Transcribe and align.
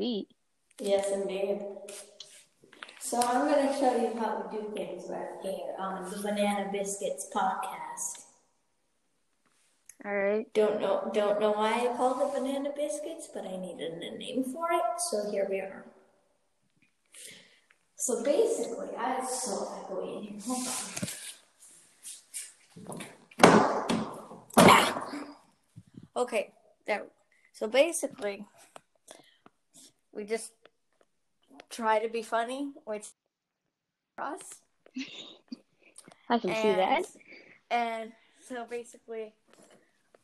Sweet. 0.00 0.28
Yes, 0.78 1.10
indeed. 1.12 1.60
So 3.00 3.20
I'm 3.20 3.46
going 3.46 3.68
to 3.68 3.74
show 3.74 3.94
you 4.00 4.18
how 4.18 4.48
we 4.50 4.56
do 4.56 4.72
things 4.74 5.04
right 5.10 5.28
here 5.42 5.74
on 5.78 6.08
the 6.08 6.16
Banana 6.16 6.70
Biscuits 6.72 7.28
podcast. 7.30 8.24
All 10.02 10.16
right. 10.16 10.46
Don't 10.54 10.80
know, 10.80 11.10
don't 11.12 11.38
know 11.38 11.52
why 11.52 11.86
I 11.86 11.94
called 11.98 12.22
it 12.22 12.32
Banana 12.34 12.70
Biscuits, 12.74 13.28
but 13.34 13.44
I 13.44 13.58
needed 13.58 13.92
a 14.02 14.16
name 14.16 14.42
for 14.42 14.72
it, 14.72 15.02
so 15.10 15.30
here 15.30 15.46
we 15.50 15.60
are. 15.60 15.84
So 17.96 18.24
basically, 18.24 18.96
I 18.96 19.18
it's 19.18 19.42
so 19.44 19.68
echoey 19.84 20.16
in 20.16 20.22
here. 20.22 20.40
Hold 22.86 23.02
on. 23.44 23.76
Okay, 26.16 26.52
there. 26.86 27.04
So 27.52 27.68
basically, 27.68 28.46
we 30.12 30.24
just 30.24 30.52
try 31.68 31.98
to 31.98 32.08
be 32.08 32.22
funny, 32.22 32.72
which 32.84 33.06
us. 34.18 34.40
I 36.28 36.38
can 36.38 36.54
see 36.54 36.72
that. 36.72 37.04
And 37.70 38.12
so 38.46 38.64
basically, 38.68 39.34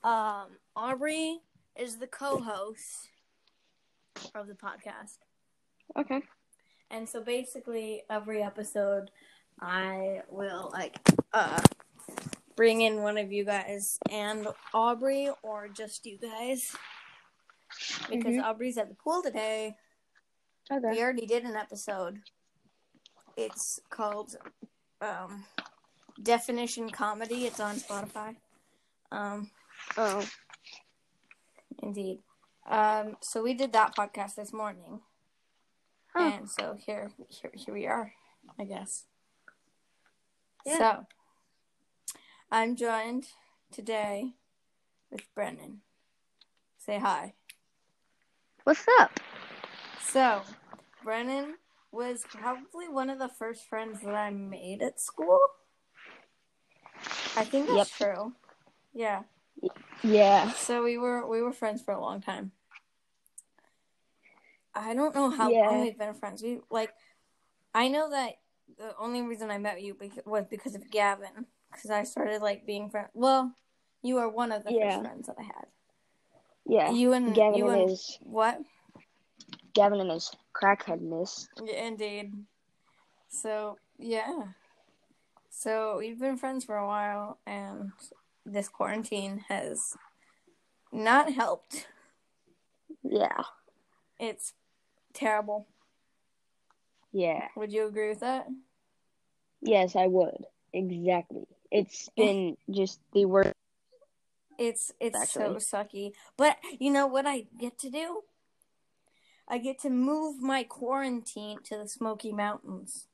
um, 0.05 0.59
Aubrey 0.75 1.41
is 1.77 1.97
the 1.97 2.07
co-host 2.07 3.09
of 4.35 4.47
the 4.47 4.55
podcast. 4.55 5.19
Okay. 5.97 6.23
And 6.91 7.09
so 7.09 7.23
basically, 7.23 8.03
every 8.09 8.43
episode, 8.43 9.11
I 9.61 10.23
will 10.29 10.71
like 10.73 10.99
uh 11.33 11.61
bring 12.57 12.83
in 12.83 13.03
one 13.03 13.19
of 13.19 13.33
you 13.33 13.45
guys 13.45 13.99
and 14.11 14.47
Aubrey, 14.73 15.31
or 15.43 15.69
just 15.69 16.07
you 16.07 16.19
guys, 16.19 16.75
because 18.09 18.35
Mhm. 18.37 18.45
Aubrey's 18.45 18.79
at 18.79 18.89
the 18.89 18.95
pool 18.95 19.23
today. 19.23 19.77
We 20.71 21.01
already 21.03 21.27
did 21.27 21.45
an 21.45 21.57
episode. 21.57 22.23
It's 23.37 23.81
called 23.91 24.37
um, 25.01 25.45
Definition 26.23 26.91
Comedy. 26.91 27.47
It's 27.47 27.61
on 27.61 27.77
Spotify. 27.77 28.37
Um, 29.13 29.51
Oh. 29.97 30.27
indeed. 31.83 32.23
Um, 32.65 33.17
so 33.21 33.43
we 33.43 33.55
did 33.55 33.73
that 33.75 33.95
podcast 33.95 34.35
this 34.37 34.53
morning. 34.53 35.03
Huh. 36.15 36.33
And 36.35 36.51
so 36.51 36.75
here, 36.75 37.13
here, 37.29 37.51
here 37.55 37.75
we 37.75 37.87
are, 37.87 38.15
I 38.59 38.65
guess. 38.65 39.05
Yeah. 40.65 40.79
So, 40.79 41.07
I'm 42.51 42.75
joined 42.75 43.29
today 43.71 44.33
with 45.11 45.33
Brennan. 45.35 45.83
Say 46.79 46.99
hi. 46.99 47.35
What's 48.67 48.85
up? 48.99 49.21
So, 50.03 50.43
Brennan 51.05 51.55
was 51.93 52.25
probably 52.29 52.89
one 52.89 53.11
of 53.11 53.21
the 53.21 53.29
first 53.29 53.69
friends 53.69 54.01
that 54.03 54.13
I 54.13 54.31
made 54.31 54.83
at 54.83 55.01
school. 55.01 55.39
I 57.37 57.45
think 57.45 57.69
that's 57.69 57.97
true. 57.97 58.33
Yeah. 58.93 59.23
Yeah. 60.03 60.51
So 60.55 60.83
we 60.83 60.99
were 60.99 61.29
we 61.29 61.43
were 61.43 61.53
friends 61.53 61.81
for 61.81 61.95
a 61.95 62.01
long 62.01 62.21
time. 62.21 62.51
I 64.75 64.95
don't 64.95 65.15
know 65.15 65.31
how 65.31 65.49
Yeah. 65.49 65.69
long 65.69 65.83
we've 65.83 65.97
been 65.97 66.15
friends. 66.15 66.43
We 66.43 66.59
like, 66.69 66.91
I 67.73 67.87
know 67.87 68.11
that 68.11 68.33
the 68.79 68.97
only 68.99 69.23
reason 69.23 69.49
I 69.49 69.59
met 69.59 69.81
you 69.81 69.95
beca- 69.95 70.27
was 70.27 70.47
because 70.51 70.75
of 70.75 70.91
Gavin, 70.91 71.47
because 71.71 71.91
I 71.91 72.03
started 72.03 72.43
like 72.43 72.67
being 72.67 72.91
friends. 72.91 73.11
Well, 73.15 73.55
you 74.03 74.19
are 74.19 74.29
one 74.29 74.51
of 74.51 74.65
the 74.65 74.73
Yeah. 74.73 74.91
first 74.97 75.03
friends 75.07 75.27
that 75.29 75.37
I 75.39 75.45
had. 75.45 75.67
Yeah. 76.67 76.91
You 76.91 77.13
and 77.13 77.35
Gavin 77.35 77.59
you 77.59 77.69
and 77.69 77.91
his 77.91 78.19
what? 78.23 78.59
Gavin 79.75 80.01
and 80.01 80.11
his 80.11 80.33
crackheadness. 80.55 81.47
Yeah, 81.63 81.87
indeed. 81.87 82.33
So 83.29 83.79
yeah. 83.99 84.43
So 85.51 85.99
we've 85.99 86.19
been 86.19 86.37
friends 86.37 86.65
for 86.65 86.77
a 86.77 86.87
while, 86.87 87.39
and 87.47 87.93
this 88.45 88.69
quarantine 88.69 89.45
has 89.49 89.97
not 90.93 91.33
helped. 91.33 91.87
Yeah. 93.03 93.43
It's 94.19 94.53
terrible. 95.15 95.67
Yeah. 97.13 97.49
Would 97.57 97.73
you 97.73 97.87
agree 97.87 98.11
with 98.11 98.21
that? 98.21 98.47
Yes, 99.63 99.97
I 99.97 100.07
would. 100.07 100.45
Exactly. 100.73 101.47
It's 101.71 102.09
been 102.17 102.57
just 102.71 103.01
the 103.13 103.25
worst. 103.25 103.55
It's 104.59 104.93
it's 105.01 105.17
Actually. 105.17 105.61
so 105.61 105.77
sucky. 105.77 106.13
But 106.37 106.57
you 106.79 106.91
know 106.91 107.07
what 107.07 107.27
I 107.27 107.47
get 107.59 107.79
to 107.81 107.91
do? 107.91 108.23
I 109.49 109.59
get 109.59 109.79
to 109.81 109.91
move 109.91 110.41
my 110.43 110.65
quarantine 110.65 111.59
to 111.65 111.77
the 111.77 111.89
Smoky 111.89 112.33
Mountains. 112.33 113.07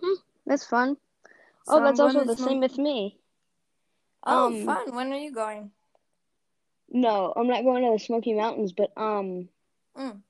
Hmm, 0.00 0.14
That's 0.46 0.64
fun. 0.64 0.96
So 1.64 1.72
oh, 1.74 1.78
I'm 1.78 1.84
that's 1.84 2.00
also 2.00 2.24
the 2.24 2.36
Smoky- 2.36 2.42
same 2.50 2.60
with 2.60 2.78
me. 2.78 3.18
Oh, 4.24 4.46
um, 4.46 4.64
fun! 4.64 4.94
When 4.94 5.12
are 5.12 5.16
you 5.18 5.32
going? 5.32 5.70
No, 6.88 7.32
I'm 7.36 7.48
not 7.48 7.64
going 7.64 7.84
to 7.84 7.92
the 7.92 7.98
Smoky 7.98 8.32
Mountains, 8.34 8.72
but 8.72 8.92
um, 8.96 9.48
Mm. 9.96 10.22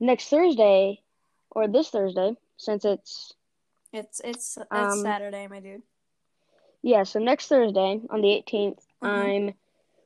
next 0.00 0.28
Thursday, 0.28 1.02
or 1.50 1.66
this 1.68 1.90
Thursday, 1.90 2.36
since 2.56 2.84
it's 2.84 3.32
It's 3.92 4.20
it's 4.24 4.56
it's 4.58 4.68
Um, 4.70 4.98
Saturday, 5.02 5.46
my 5.48 5.60
dude. 5.60 5.82
Yeah, 6.86 7.02
so 7.02 7.18
next 7.18 7.48
Thursday 7.48 8.00
on 8.10 8.20
the 8.20 8.28
18th, 8.30 8.86
Mhm. 9.02 9.08
I'm 9.08 9.54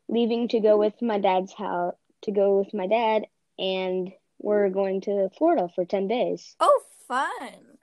leaving 0.09 0.49
to 0.49 0.61
go 0.61 0.79
with 0.79 1.01
my 1.03 1.19
dad's 1.19 1.53
house 1.53 1.95
to 2.23 2.33
go 2.33 2.59
with 2.59 2.73
my 2.73 2.87
dad, 2.87 3.27
and 3.59 4.13
we're 4.39 4.71
going 4.71 5.03
to 5.03 5.29
Florida 5.37 5.69
for 5.75 5.85
10 5.85 6.09
days. 6.09 6.57
Oh, 6.59 6.83
fun! 7.07 7.79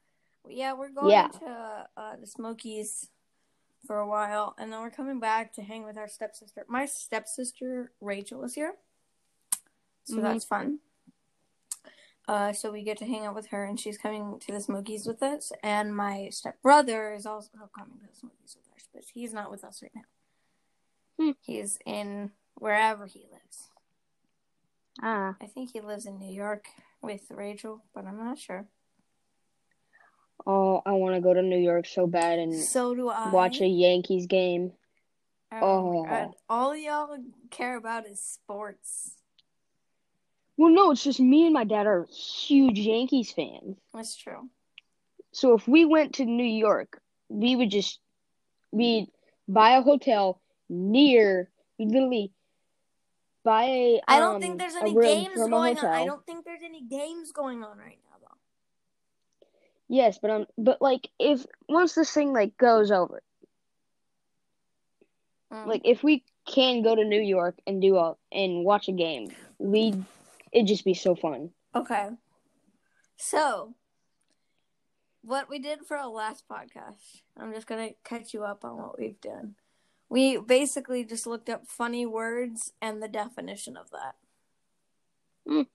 Yeah, 0.50 0.74
we're 0.74 0.90
going 0.90 1.12
Yeah. 1.12 1.28
to 1.28 1.90
uh, 1.96 2.16
the 2.16 2.26
Smokies 2.28 3.10
for 3.86 4.00
a 4.00 4.08
while, 4.08 4.56
and 4.58 4.74
then 4.74 4.82
we're 4.82 4.90
coming 4.90 5.20
back 5.20 5.54
to 5.54 5.62
hang 5.62 5.84
with 5.84 5.98
our 5.98 6.08
stepsister. 6.08 6.66
My 6.68 6.86
stepsister 6.86 7.92
Rachel 8.02 8.44
is 8.44 8.56
here, 8.56 8.78
so 10.06 10.16
Mhm. 10.18 10.22
that's 10.24 10.46
fun. 10.46 10.80
Uh, 12.28 12.52
so 12.52 12.72
we 12.72 12.84
get 12.84 12.98
to 12.98 13.06
hang 13.06 13.26
out 13.26 13.36
with 13.36 13.48
her, 13.48 13.64
and 13.64 13.80
she's 13.80 13.98
coming 13.98 14.38
to 14.40 14.52
the 14.52 14.60
Smokies 14.60 15.08
with 15.08 15.24
us. 15.24 15.54
And 15.64 15.96
my 15.96 16.28
stepbrother 16.30 17.14
is 17.14 17.26
also 17.26 17.70
coming 17.74 18.00
to 18.00 18.08
the 18.08 18.16
Smokies 18.16 18.56
with 18.58 18.67
us, 18.67 18.67
but 18.94 19.04
he's 19.14 19.34
not 19.34 19.52
with 19.52 19.64
us 19.64 19.82
right 19.82 19.92
now. 19.96 20.02
Hmm. 21.20 21.32
He's 21.42 21.78
in 21.86 22.32
wherever 22.56 23.06
he 23.06 23.26
lives. 23.32 23.70
Ah, 25.02 25.36
I 25.42 25.46
think 25.46 25.72
he 25.72 25.82
lives 25.82 26.06
in 26.06 26.18
New 26.20 26.32
York 26.34 26.66
with 27.02 27.22
Rachel, 27.30 27.84
but 27.94 28.06
I'm 28.06 28.18
not 28.18 28.40
sure. 28.40 28.66
oh, 30.46 30.82
I 30.86 30.94
want 30.94 31.16
to 31.16 31.22
go 31.22 31.34
to 31.34 31.42
New 31.42 31.58
York 31.60 31.86
so 31.86 32.08
bad 32.08 32.40
and 32.40 32.54
So 32.56 32.96
do 32.96 33.10
I. 33.10 33.30
watch 33.32 33.60
a 33.62 33.68
Yankees 33.68 34.28
game. 34.28 34.72
Oh, 35.52 36.06
Oh. 36.10 36.34
All 36.50 36.76
y'all 36.76 37.18
care 37.52 37.78
about 37.78 38.06
is 38.08 38.22
sports. 38.22 39.16
Well, 40.58 40.72
no, 40.72 40.92
it's 40.92 41.04
just 41.04 41.20
me 41.20 41.46
and 41.46 41.54
my 41.54 41.64
dad 41.64 41.86
are 41.86 42.08
huge 42.12 42.80
Yankees 42.80 43.32
fans. 43.32 43.78
That's 43.94 44.16
true. 44.16 44.50
So 45.32 45.54
if 45.54 45.68
we 45.68 45.86
went 45.86 46.16
to 46.16 46.26
New 46.26 46.44
York, 46.44 47.00
we 47.30 47.56
would 47.56 47.70
just 47.70 48.00
we'd 48.72 49.08
buy 49.48 49.72
a 49.78 49.82
hotel 49.82 50.42
near 50.70 51.50
we'd 51.80 51.90
literally 51.90 52.32
buy 53.44 53.64
a 53.64 54.02
I 54.08 54.20
don't 54.20 54.36
um, 54.36 54.42
think 54.42 54.60
there's 54.60 54.76
any 54.76 54.94
games 54.94 55.36
going 55.36 55.78
on. 55.78 55.86
I 55.86 56.06
don't 56.06 56.26
think 56.26 56.46
there's 56.46 56.64
any 56.64 56.84
games 56.84 57.32
going 57.32 57.64
on 57.64 57.78
right 57.78 58.00
now, 58.10 58.18
though. 58.22 58.38
Yes, 59.88 60.20
but 60.22 60.32
um 60.32 60.46
but 60.58 60.82
like 60.82 61.10
if 61.20 61.46
once 61.70 61.96
this 61.96 62.12
thing 62.12 62.34
like 62.34 62.58
goes 62.58 62.92
over, 62.92 63.22
Mm. 65.52 65.66
like 65.66 65.82
if 65.86 66.04
we 66.04 66.26
can 66.46 66.82
go 66.82 66.94
to 66.94 67.06
New 67.06 67.22
York 67.22 67.58
and 67.66 67.82
do 67.82 67.96
a 67.98 68.16
and 68.32 68.66
watch 68.66 68.90
a 68.90 68.92
game, 68.92 69.32
we 69.58 69.94
it'd 70.52 70.68
just 70.68 70.84
be 70.84 70.94
so 70.94 71.16
fun. 71.16 71.52
Okay. 71.74 72.10
So, 73.16 73.74
what 75.28 75.50
we 75.50 75.60
did 75.60 75.80
for 75.86 75.98
our 75.98 76.08
last 76.08 76.46
podcast, 76.50 77.22
I'm 77.38 77.54
just 77.54 77.68
going 77.68 77.90
to 77.90 77.96
catch 78.06 78.34
you 78.34 78.44
up 78.46 78.64
on 78.64 78.78
what 78.78 78.98
we've 78.98 79.20
done. 79.20 79.56
We 80.08 80.38
basically 80.38 81.04
just 81.04 81.28
looked 81.28 81.50
up 81.50 81.68
funny 81.68 82.06
words 82.06 82.72
and 82.82 83.04
the 83.04 83.10
definition 83.10 83.76
of 83.76 83.90
that. 83.92 84.16
Mm. 85.46 85.68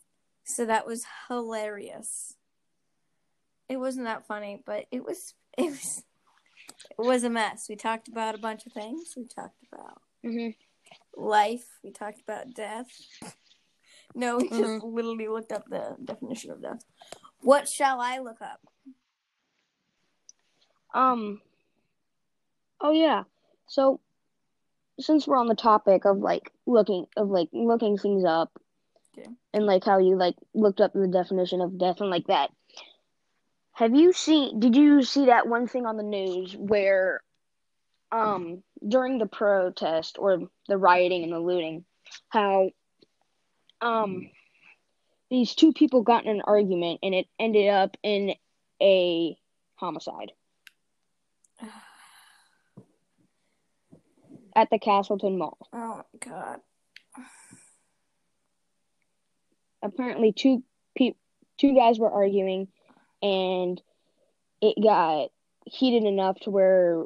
So 0.44 0.64
that 0.64 0.86
was 0.86 1.04
hilarious. 1.28 2.34
It 3.68 3.76
wasn't 3.76 4.06
that 4.06 4.26
funny, 4.26 4.62
but 4.64 4.86
it 4.90 5.04
was 5.04 5.34
it 5.58 5.70
was 5.70 6.02
it 6.98 7.02
was 7.06 7.24
a 7.24 7.30
mess. 7.30 7.66
We 7.68 7.76
talked 7.76 8.08
about 8.08 8.34
a 8.34 8.38
bunch 8.38 8.64
of 8.66 8.72
things. 8.72 9.12
We 9.16 9.26
talked 9.26 9.62
about 9.70 10.00
Mhm. 10.24 10.56
life. 11.14 11.78
We 11.84 11.90
talked 11.90 12.20
about 12.22 12.54
death. 12.54 12.88
No, 14.14 14.38
we 14.38 14.48
just 14.48 14.60
Mhm. 14.62 14.92
literally 14.94 15.28
looked 15.28 15.52
up 15.52 15.68
the 15.68 15.96
definition 16.02 16.50
of 16.50 16.62
death. 16.62 16.84
What 17.40 17.68
shall 17.68 18.00
I 18.00 18.18
look 18.18 18.40
up? 18.40 18.66
Um 20.94 21.40
Oh 22.80 22.90
yeah. 22.92 23.24
So 23.66 24.00
since 24.98 25.26
we're 25.26 25.36
on 25.36 25.46
the 25.48 25.54
topic 25.54 26.04
of 26.04 26.18
like 26.18 26.52
looking 26.66 27.06
of 27.16 27.28
like 27.28 27.48
looking 27.52 27.98
things 27.98 28.24
up 28.24 28.58
Okay. 29.18 29.28
and 29.52 29.66
like 29.66 29.84
how 29.84 29.98
you 29.98 30.16
like 30.16 30.36
looked 30.54 30.80
up 30.80 30.92
the 30.92 31.08
definition 31.08 31.60
of 31.60 31.78
death 31.78 32.00
and 32.00 32.10
like 32.10 32.26
that. 32.26 32.50
Have 33.72 33.94
you 33.94 34.12
seen 34.12 34.60
did 34.60 34.76
you 34.76 35.02
see 35.02 35.26
that 35.26 35.48
one 35.48 35.66
thing 35.66 35.86
on 35.86 35.96
the 35.96 36.02
news 36.02 36.56
where 36.56 37.22
um 38.10 38.62
during 38.86 39.18
the 39.18 39.26
protest 39.26 40.18
or 40.18 40.48
the 40.68 40.76
rioting 40.78 41.22
and 41.24 41.32
the 41.32 41.38
looting 41.40 41.84
how 42.28 42.70
um 43.80 44.30
these 45.30 45.54
two 45.54 45.72
people 45.72 46.02
got 46.02 46.24
in 46.24 46.30
an 46.36 46.42
argument 46.44 47.00
and 47.02 47.14
it 47.14 47.26
ended 47.38 47.68
up 47.68 47.96
in 48.02 48.34
a 48.82 49.36
homicide 49.76 50.32
at 54.54 54.68
the 54.70 54.78
Castleton 54.78 55.38
Mall. 55.38 55.58
Oh 55.72 55.96
my 55.98 56.18
god. 56.20 56.60
Apparently, 59.82 60.32
two 60.32 60.62
pe- 60.96 61.14
two 61.58 61.74
guys 61.74 61.98
were 61.98 62.10
arguing, 62.10 62.68
and 63.20 63.80
it 64.60 64.76
got 64.82 65.30
heated 65.66 66.04
enough 66.04 66.38
to 66.40 66.50
where 66.50 67.04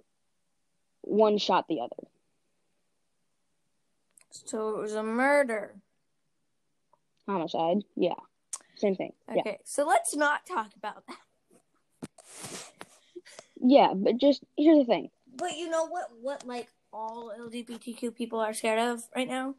one 1.02 1.38
shot 1.38 1.66
the 1.68 1.80
other. 1.80 2.08
So 4.30 4.70
it 4.70 4.82
was 4.82 4.94
a 4.94 5.02
murder. 5.02 5.76
Homicide, 7.26 7.78
yeah, 7.96 8.14
same 8.76 8.94
thing. 8.94 9.12
Yeah, 9.32 9.40
Okay, 9.40 9.58
so 9.64 9.84
let's 9.86 10.14
not 10.14 10.46
talk 10.46 10.70
about 10.76 11.02
that. 11.08 11.16
yeah, 13.60 13.94
but 13.94 14.18
just 14.18 14.44
here's 14.56 14.78
the 14.78 14.84
thing. 14.84 15.10
But 15.34 15.56
you 15.56 15.68
know 15.70 15.86
what? 15.86 16.08
What 16.20 16.46
like 16.46 16.68
all 16.96 17.30
LGBTQ 17.38 18.14
people 18.14 18.40
are 18.40 18.54
scared 18.54 18.78
of 18.78 19.02
right 19.14 19.28
now? 19.28 19.54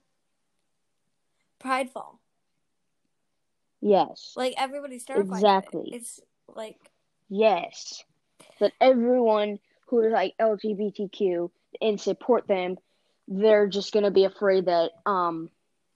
Pridefall. 1.60 2.18
Yes, 3.82 4.34
Like 4.36 4.56
everybody's 4.58 5.04
terrified. 5.06 5.26
of 5.28 5.32
it. 5.34 5.36
Exactly. 5.38 5.90
It's 5.94 6.20
like 6.48 6.78
yes, 7.30 8.04
that 8.60 8.74
everyone 8.82 9.60
who 9.88 10.02
is 10.02 10.12
like 10.12 10.34
LGBTQ 10.40 11.50
and 11.82 12.02
support 12.02 12.48
them, 12.48 12.78
they're 13.28 13.68
just 13.68 13.94
gonna 13.94 14.10
be 14.12 14.24
afraid 14.24 14.66
that 14.66 14.92
um 15.06 15.50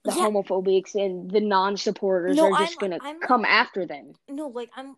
the 0.04 0.12
Yeah. 0.16 0.28
homophobics 0.28 0.96
and 0.96 1.30
the 1.30 1.40
non-supporters 1.42 2.36
No, 2.36 2.52
are 2.54 2.60
just 2.60 2.82
I'm- 2.82 2.92
gonna 2.92 3.04
I'm- 3.04 3.20
come 3.20 3.46
after 3.46 3.86
them. 3.86 4.14
no, 4.30 4.48
like 4.48 4.70
I'm 4.76 4.96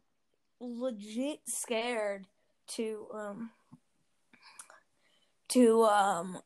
legit 0.60 1.40
scared 1.48 2.28
to 2.68 3.08
um 3.14 3.52
to 5.50 5.84
um 5.84 6.40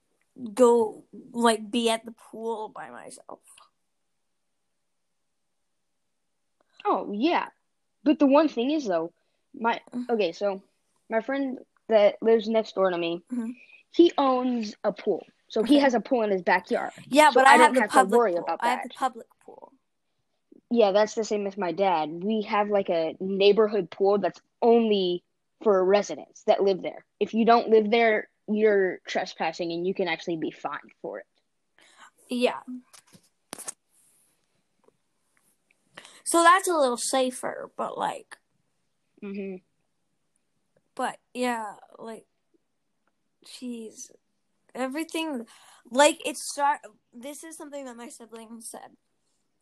go 0.53 1.03
like 1.31 1.69
be 1.71 1.89
at 1.89 2.05
the 2.05 2.11
pool 2.11 2.69
by 2.69 2.89
myself. 2.89 3.39
Oh 6.85 7.11
yeah, 7.13 7.47
but 8.03 8.19
the 8.19 8.25
one 8.25 8.47
thing 8.47 8.71
is 8.71 8.85
though, 8.85 9.11
my 9.53 9.81
Mm. 9.93 10.09
okay, 10.09 10.31
so 10.31 10.61
my 11.09 11.21
friend 11.21 11.59
that 11.89 12.15
lives 12.21 12.47
next 12.47 12.75
door 12.75 12.89
to 12.89 12.97
me, 12.97 13.23
Mhm. 13.31 13.55
he 13.91 14.11
owns 14.17 14.75
a 14.83 14.91
pool, 14.91 15.25
so 15.47 15.63
he 15.63 15.79
has 15.79 15.93
a 15.93 15.99
pool 15.99 16.21
in 16.23 16.31
his 16.31 16.41
backyard. 16.41 16.91
Yeah, 17.07 17.29
So 17.31 17.39
but 17.41 17.47
I 17.47 17.55
I, 17.55 17.57
have 17.57 17.73
don't 17.73 17.91
have 17.91 18.09
to 18.09 18.15
worry 18.15 18.33
pool. 18.33 18.43
about 18.43 18.59
I 18.61 18.69
have 18.69 18.83
the 18.83 18.89
that. 18.89 18.95
public 18.95 19.27
pool. 19.45 19.73
Yeah, 20.69 20.91
that's 20.91 21.15
the 21.15 21.23
same 21.23 21.47
as 21.47 21.57
my 21.57 21.71
dad. 21.71 22.23
We 22.23 22.41
have 22.43 22.69
like 22.69 22.89
a 22.89 23.15
neighborhood 23.19 23.89
pool 23.89 24.17
that's 24.17 24.41
only 24.61 25.23
for 25.63 25.83
residents 25.83 26.43
that 26.43 26.61
live 26.63 26.81
there. 26.81 27.05
If 27.19 27.33
you 27.33 27.45
don't 27.45 27.69
live 27.69 27.89
there, 27.89 28.29
you're 28.47 28.99
trespassing 29.07 29.71
and 29.71 29.85
you 29.85 29.93
can 29.93 30.07
actually 30.07 30.37
be 30.37 30.51
fined 30.51 30.91
for 31.01 31.19
it. 31.19 31.25
Yeah. 32.29 32.59
So 36.23 36.43
that's 36.43 36.67
a 36.67 36.75
little 36.75 36.97
safer, 36.97 37.71
but 37.77 37.97
like 37.97 38.37
hmm 39.21 39.55
but 40.95 41.17
yeah, 41.33 41.75
like 41.99 42.25
she's 43.45 44.11
Everything 44.75 45.45
like 45.89 46.19
it's 46.25 46.51
start 46.51 46.79
this 47.13 47.43
is 47.43 47.57
something 47.57 47.85
that 47.85 47.97
my 47.97 48.09
sibling 48.09 48.61
said. 48.61 48.97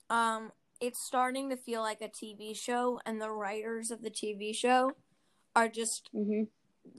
Um 0.09 0.51
it's 0.81 1.05
starting 1.05 1.49
to 1.49 1.57
feel 1.57 1.81
like 1.81 2.01
a 2.01 2.09
TV 2.09 2.53
show 2.53 2.99
and 3.05 3.21
the 3.21 3.31
writers 3.31 3.91
of 3.91 4.01
the 4.01 4.09
TV 4.09 4.53
show 4.53 4.91
are 5.55 5.69
just 5.69 6.09
hmm 6.13 6.43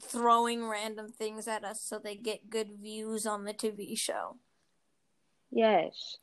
throwing 0.02 0.68
random 0.68 1.10
things 1.10 1.48
at 1.48 1.64
us 1.64 1.82
so 1.82 1.98
they 1.98 2.16
get 2.16 2.50
good 2.50 2.68
views 2.80 3.26
on 3.26 3.44
the 3.44 3.54
TV 3.54 3.98
show. 3.98 4.36
Yes. 5.50 6.16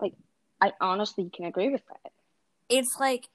Like, 0.00 0.14
I 0.60 0.72
honestly 0.80 1.30
can 1.34 1.44
agree 1.44 1.68
with 1.70 1.82
that. 1.88 2.12
it's 2.68 2.96
like, 2.98 3.28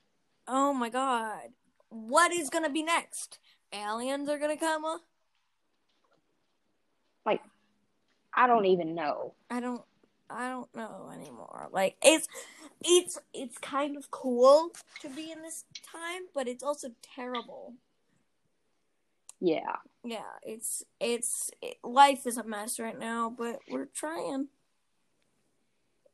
oh 0.48 0.74
my 0.74 0.90
god, 0.90 1.50
what 1.90 2.32
is 2.32 2.50
gonna 2.50 2.70
be 2.70 2.84
next? 2.84 3.40
Aliens 3.72 4.28
are 4.30 4.40
gonna 4.40 4.58
come? 4.58 4.86
uh? 4.86 4.98
I 8.40 8.48
don't 8.48 8.66
even 8.66 8.96
know. 8.96 9.34
I 9.50 9.60
don't, 9.60 9.82
I 10.30 10.50
don't 10.50 10.74
know 10.74 11.12
anymore. 11.14 11.68
Like 11.72 11.98
it's, 12.02 12.28
it's, 12.82 13.20
it's 13.34 13.58
kind 13.58 13.98
of 13.98 14.10
cool 14.12 14.70
to 15.02 15.10
be 15.10 15.30
in 15.32 15.42
this 15.42 15.66
time, 15.92 16.22
but 16.34 16.48
it's 16.48 16.64
also 16.64 16.90
terrible. 17.16 17.74
Yeah. 19.40 19.76
Yeah, 20.04 20.24
it's, 20.44 20.84
it's, 21.00 21.52
it, 21.62 21.78
life 21.84 22.26
is 22.26 22.38
a 22.38 22.44
mess 22.44 22.80
right 22.80 22.98
now, 22.98 23.34
but 23.36 23.60
we're 23.70 23.90
trying. 23.94 24.48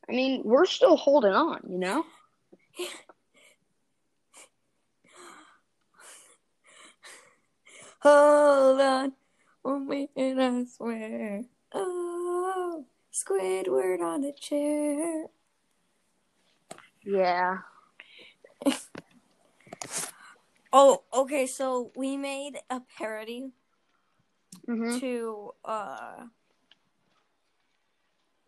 I 0.08 0.12
mean, 0.12 0.42
we're 0.44 0.66
still 0.66 0.98
holding 0.98 1.34
on, 1.34 1.62
you 1.68 1.80
know? 1.80 2.06
Hold 8.02 8.82
on, 8.82 9.14
a 9.66 9.70
minute, 9.80 10.10
I 10.16 10.66
swear. 10.66 11.44
Oh, 11.74 12.86
Squidward 13.12 14.02
on 14.02 14.24
a 14.24 14.34
chair. 14.34 15.26
Yeah. 17.04 17.58
Oh, 20.78 21.04
okay. 21.14 21.48
So 21.48 21.94
we 21.96 22.18
made 22.18 22.60
a 22.70 22.82
parody 22.98 23.54
hmm 24.68 24.98
to 25.00 25.52
uh 25.64 26.26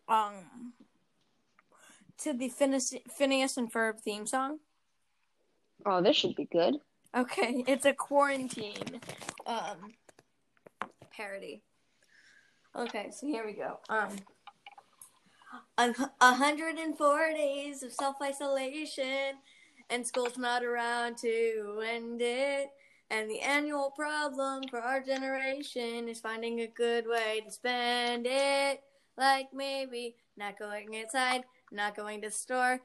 um 0.08 0.74
to 2.18 2.34
the 2.34 2.50
Phineas, 2.50 2.94
Phineas 3.16 3.56
and 3.56 3.72
Ferb 3.72 4.00
theme 4.00 4.26
song. 4.26 4.58
Oh, 5.86 6.02
this 6.02 6.16
should 6.16 6.34
be 6.34 6.44
good. 6.44 6.76
Okay, 7.16 7.64
it's 7.66 7.86
a 7.86 7.94
quarantine 7.94 9.00
um 9.46 9.94
parody. 11.10 11.62
Okay, 12.76 13.10
so 13.10 13.26
here 13.26 13.46
we 13.46 13.54
go. 13.54 13.80
Um 13.88 14.10
a 15.78 16.34
hundred 16.34 16.76
and 16.76 16.98
four 16.98 17.32
days 17.32 17.82
of 17.82 17.92
self 17.92 18.16
isolation 18.22 19.36
and 19.90 20.06
school's 20.06 20.38
not 20.38 20.64
around 20.64 21.18
to 21.18 21.82
end 21.86 22.20
it. 22.22 22.68
And 23.10 23.30
the 23.30 23.40
annual 23.40 23.90
problem 23.90 24.64
for 24.68 24.80
our 24.80 25.00
generation 25.00 26.08
is 26.08 26.20
finding 26.20 26.60
a 26.60 26.66
good 26.66 27.06
way 27.06 27.40
to 27.44 27.50
spend 27.50 28.26
it. 28.28 28.82
Like 29.16 29.48
maybe 29.52 30.14
not 30.36 30.58
going 30.58 30.92
inside, 30.94 31.44
not 31.72 31.96
going 31.96 32.20
to 32.20 32.28
the 32.28 32.32
store, 32.32 32.80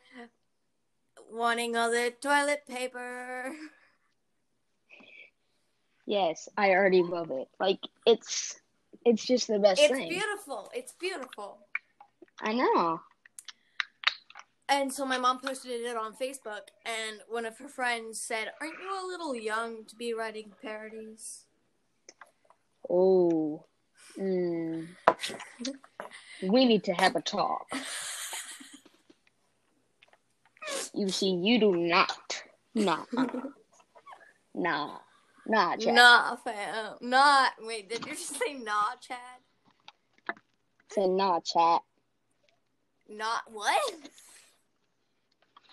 wanting 1.30 1.76
all 1.76 1.92
the 1.92 2.14
toilet 2.22 2.64
paper. 2.68 3.54
Yes, 6.06 6.50
I 6.58 6.72
already 6.72 7.02
love 7.04 7.32
it. 7.32 7.48
Like, 7.60 7.80
it's 8.06 8.60
it's 9.06 9.26
just 9.26 9.48
the 9.48 9.60
best 9.60 9.82
It's 9.82 9.92
thing. 9.94 10.10
beautiful. 10.10 10.70
It's 10.74 10.94
beautiful. 10.94 11.60
I 12.42 12.54
know. 12.54 13.00
And 14.74 14.92
so 14.92 15.06
my 15.06 15.20
mom 15.20 15.40
posted 15.40 15.82
it 15.82 15.96
on 15.96 16.14
Facebook, 16.14 16.70
and 16.84 17.20
one 17.30 17.46
of 17.46 17.56
her 17.60 17.68
friends 17.68 18.20
said, 18.20 18.52
Aren't 18.60 18.74
you 18.74 18.90
a 18.90 19.06
little 19.08 19.36
young 19.36 19.86
to 19.86 19.96
be 19.96 20.16
writing 20.16 20.52
parodies? 20.64 21.46
Oh. 22.90 23.66
Mm. 24.18 24.88
We 26.42 26.66
need 26.66 26.84
to 26.86 26.94
have 26.94 27.16
a 27.16 27.22
talk. 27.22 27.68
You 30.96 31.10
see, 31.10 31.36
you 31.36 31.60
do 31.60 31.76
not. 31.76 32.42
Nah. 32.74 33.06
Nah. 34.56 34.98
Nah, 35.46 35.76
Chad. 35.76 35.94
Nah, 35.94 36.36
fam. 36.38 36.96
Not. 37.02 37.52
Wait, 37.62 37.90
did 37.90 38.06
you 38.08 38.14
just 38.14 38.40
say 38.40 38.56
nah, 38.56 38.96
Chad? 39.00 39.18
Say 40.90 41.08
nah, 41.08 41.40
chat. 41.42 41.82
Not 43.08 43.44
what? 43.52 43.94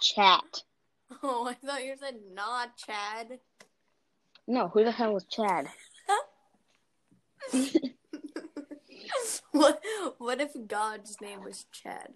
Chat. 0.01 0.63
Oh, 1.25 1.49
I 1.49 1.55
thought 1.55 1.85
you 1.85 1.97
said 1.99 2.15
nah, 2.33 2.67
Chad. 2.77 3.41
No, 4.47 4.69
who 4.69 4.85
the 4.85 4.93
hell 4.93 5.13
was 5.13 5.25
Chad? 5.25 5.67
what 9.51 9.83
what 10.19 10.41
if 10.41 10.53
God's 10.69 11.17
name 11.21 11.43
was 11.43 11.67
Chad? 11.73 12.13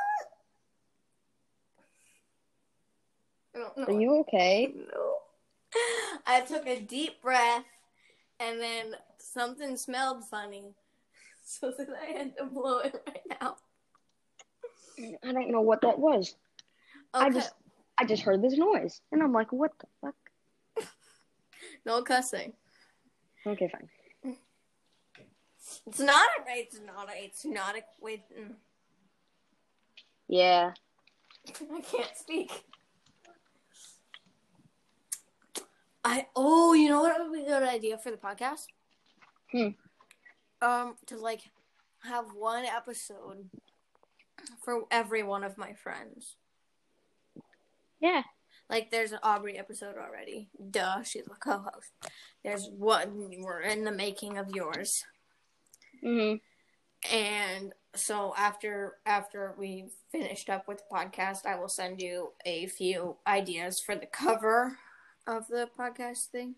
you 3.91 4.19
okay? 4.19 4.73
No. 4.75 5.17
I 6.25 6.41
took 6.41 6.67
a 6.67 6.79
deep 6.79 7.21
breath 7.21 7.65
and 8.39 8.59
then 8.59 8.95
something 9.17 9.77
smelled 9.77 10.25
funny. 10.25 10.63
So 11.43 11.73
then 11.75 11.87
I 11.99 12.17
had 12.17 12.37
to 12.37 12.45
blow 12.45 12.77
it 12.79 13.01
right 13.07 13.39
now. 13.41 13.55
I 15.27 15.33
don't 15.33 15.51
know 15.51 15.61
what 15.61 15.81
that 15.81 15.97
was. 15.97 16.35
I 17.15 17.31
just 17.31 17.51
I 17.97 18.05
just 18.05 18.21
heard 18.21 18.43
this 18.43 18.55
noise. 18.55 19.01
And 19.11 19.23
I'm 19.23 19.33
like, 19.33 19.51
what 19.51 19.71
the 19.79 19.87
fuck? 19.99 20.15
No 21.85 22.03
cussing. 22.03 22.53
Okay, 23.45 23.67
fine. 23.67 23.89
It's 25.87 25.99
not 25.99 26.29
a 26.39 26.43
it's 26.51 26.79
not 26.79 27.09
a 27.09 27.23
it's 27.23 27.43
not 27.43 27.75
a 27.75 27.81
wait 27.99 28.21
mm. 28.29 28.53
Yeah. 30.31 30.71
I 31.49 31.81
can't 31.81 32.15
speak. 32.15 32.63
I 36.05 36.27
oh, 36.37 36.73
you 36.73 36.87
know 36.87 37.01
what 37.01 37.19
would 37.19 37.33
be 37.33 37.43
a 37.43 37.47
good 37.47 37.63
idea 37.63 37.97
for 37.97 38.11
the 38.11 38.17
podcast? 38.17 38.67
Hmm. 39.51 39.67
Um, 40.61 40.95
to 41.07 41.17
like 41.17 41.41
have 42.03 42.27
one 42.33 42.63
episode 42.63 43.49
for 44.63 44.83
every 44.89 45.21
one 45.21 45.43
of 45.43 45.57
my 45.57 45.73
friends. 45.73 46.37
Yeah. 47.99 48.23
Like 48.69 48.89
there's 48.89 49.11
an 49.11 49.19
Aubrey 49.21 49.57
episode 49.57 49.95
already. 49.97 50.47
Duh, 50.71 51.03
she's 51.03 51.27
a 51.27 51.31
co-host. 51.31 51.91
There's 52.41 52.69
one 52.69 53.31
we're 53.39 53.61
in 53.61 53.83
the 53.83 53.91
making 53.91 54.37
of 54.37 54.49
yours. 54.55 55.03
Mm 56.01 56.39
hmm 56.39 57.13
And 57.13 57.73
so 57.95 58.33
after 58.37 58.97
after 59.05 59.53
we 59.57 59.89
finished 60.11 60.49
up 60.49 60.67
with 60.67 60.77
the 60.79 60.95
podcast, 60.95 61.45
I 61.45 61.57
will 61.59 61.67
send 61.69 62.01
you 62.01 62.31
a 62.45 62.67
few 62.67 63.17
ideas 63.27 63.79
for 63.79 63.95
the 63.95 64.05
cover 64.05 64.77
of 65.27 65.47
the 65.47 65.69
podcast 65.77 66.27
thing. 66.27 66.55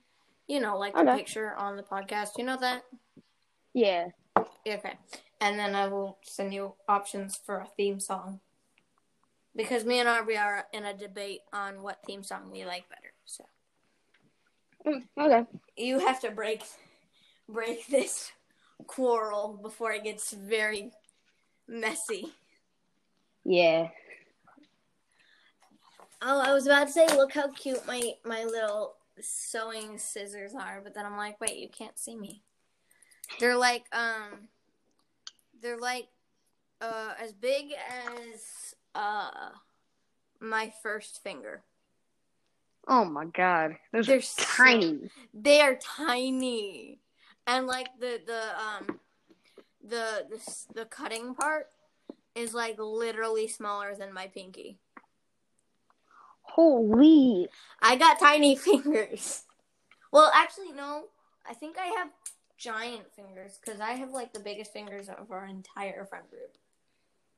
You 0.48 0.60
know, 0.60 0.78
like 0.78 0.94
the 0.96 1.04
picture 1.16 1.56
on 1.56 1.78
the 1.78 1.84
podcast. 1.84 2.38
You 2.38 2.44
know 2.44 2.58
that? 2.58 2.84
Yeah. 3.74 4.08
Okay. 4.68 4.98
And 5.42 5.58
then 5.60 5.76
I 5.76 5.88
will 5.88 6.18
send 6.24 6.54
you 6.54 6.74
options 6.88 7.36
for 7.36 7.60
a 7.60 7.68
theme 7.78 8.00
song. 8.00 8.40
Because 9.56 9.86
me 9.86 10.00
and 10.00 10.10
Aubrey 10.10 10.38
are 10.38 10.66
in 10.74 10.84
a 10.86 10.94
debate 10.96 11.42
on 11.52 11.82
what 11.82 12.00
theme 12.06 12.24
song 12.24 12.50
we 12.52 12.66
like 12.66 12.88
better. 12.90 13.14
So 13.26 13.46
Mm, 14.86 15.04
Okay. 15.18 15.46
you 15.78 16.00
have 16.00 16.20
to 16.22 16.32
break 16.32 16.62
break 17.48 17.88
this 17.88 18.32
quarrel 18.86 19.58
before 19.62 19.94
it 19.94 20.04
gets 20.04 20.34
very 20.34 20.92
messy. 21.68 22.34
Yeah. 23.46 23.90
Oh, 26.22 26.40
I 26.40 26.54
was 26.54 26.66
about 26.66 26.88
to 26.88 26.94
say, 26.94 27.06
look 27.08 27.34
how 27.34 27.50
cute 27.52 27.86
my 27.86 28.14
my 28.24 28.44
little 28.46 28.96
sewing 29.20 29.98
scissors 29.98 30.54
are, 30.56 30.80
but 30.84 30.94
then 30.94 31.06
I'm 31.06 31.18
like, 31.18 31.40
wait, 31.42 31.58
you 31.58 31.68
can't 31.70 31.98
see 32.00 32.16
me. 32.16 32.42
They're 33.40 33.58
like 33.58 33.84
um, 33.92 34.48
they're 35.62 35.78
like 35.78 36.08
uh 36.82 37.14
as 37.22 37.34
big 37.34 37.72
as 37.72 38.76
uh 38.96 39.50
my 40.40 40.72
first 40.82 41.22
finger. 41.24 41.62
Oh 42.88 43.06
my 43.06 43.26
god. 43.26 43.76
Those 43.92 44.08
They're 44.08 44.18
are 44.18 44.22
so- 44.22 44.44
tiny. 44.44 45.10
They 45.34 45.62
are 45.62 45.76
tiny, 45.76 47.00
and 47.48 47.68
like 47.68 47.88
the 48.00 48.22
the 48.26 48.42
um 48.60 49.00
the 49.84 50.26
the 50.30 50.64
the 50.74 50.86
cutting 50.86 51.36
part 51.36 51.70
is 52.36 52.54
like 52.54 52.78
literally 52.80 53.48
smaller 53.48 53.96
than 53.96 54.14
my 54.14 54.28
pinky. 54.28 54.80
Holy. 56.42 57.48
I 57.82 57.96
got 57.96 58.20
tiny 58.20 58.56
fingers. 58.56 59.44
Well, 60.12 60.32
actually, 60.34 60.72
no. 60.72 61.06
I 61.50 61.54
think 61.54 61.78
I 61.78 61.88
have 61.98 62.10
giant 62.58 63.12
fingers 63.16 63.60
because 63.64 63.82
I 63.82 63.92
have 63.92 64.12
like 64.12 64.34
the 64.34 64.40
biggest 64.40 64.72
fingers 64.72 65.10
of 65.10 65.32
our 65.32 65.46
entire 65.46 66.06
friend 66.06 66.26
group. 66.30 66.58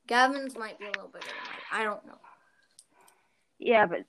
Gavin's 0.07 0.55
might 0.57 0.77
be 0.77 0.85
a 0.85 0.89
little 0.89 1.07
bigger 1.07 1.25
than 1.25 1.35
mine. 1.47 1.81
I 1.81 1.83
don't 1.83 2.05
know. 2.05 2.19
Yeah, 3.57 3.85
but 3.87 4.05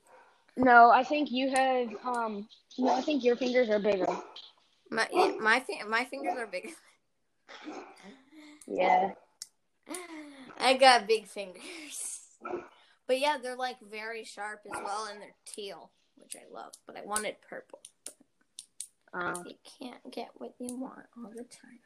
no, 0.57 0.91
I 0.91 1.05
think 1.05 1.31
you 1.31 1.51
have 1.51 1.89
um 2.05 2.49
no, 2.79 2.93
I 2.93 3.01
think 3.01 3.25
your 3.25 3.37
fingers 3.37 3.71
are 3.71 3.79
bigger. 3.79 4.07
My 4.91 5.07
yeah, 5.13 5.33
my 5.41 5.61
fi- 5.61 5.85
my 5.89 6.05
fingers 6.05 6.37
are 6.37 6.47
bigger. 6.47 6.71
Yeah. 8.67 9.13
I 10.59 10.75
got 10.75 11.07
big 11.07 11.27
fingers. 11.27 12.21
But 13.07 13.21
yeah, 13.21 13.37
they're 13.41 13.57
like 13.57 13.77
very 13.81 14.25
sharp 14.25 14.63
as 14.67 14.73
well, 14.85 15.09
and 15.11 15.21
they're 15.21 15.35
teal, 15.47 15.91
which 16.17 16.35
I 16.37 16.53
love. 16.53 16.73
But 16.87 16.97
I 16.97 17.03
wanted 17.05 17.37
purple. 17.49 17.81
Uh, 19.15 19.43
You 19.47 19.55
can't 19.79 20.13
get 20.13 20.29
what 20.35 20.55
you 20.59 20.77
want 20.77 21.07
all 21.17 21.31
the 21.31 21.45
time. 21.45 21.79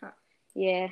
Huh. 0.00 0.10
yeah. 0.54 0.88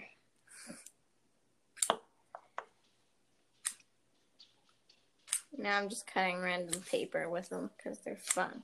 Now 5.57 5.79
I'm 5.79 5.89
just 5.89 6.07
cutting 6.07 6.41
random 6.41 6.81
paper 6.83 7.29
with 7.29 7.49
them 7.49 7.71
because 7.77 7.99
they're 8.01 8.17
fun. 8.17 8.63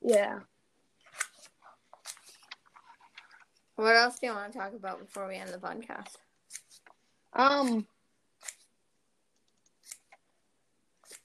Yeah. 0.00 0.40
What 3.80 3.96
else 3.96 4.18
do 4.18 4.26
you 4.26 4.34
want 4.34 4.52
to 4.52 4.58
talk 4.58 4.74
about 4.74 4.98
before 4.98 5.26
we 5.26 5.36
end 5.36 5.48
the 5.48 5.56
podcast? 5.56 6.16
Um 7.32 7.86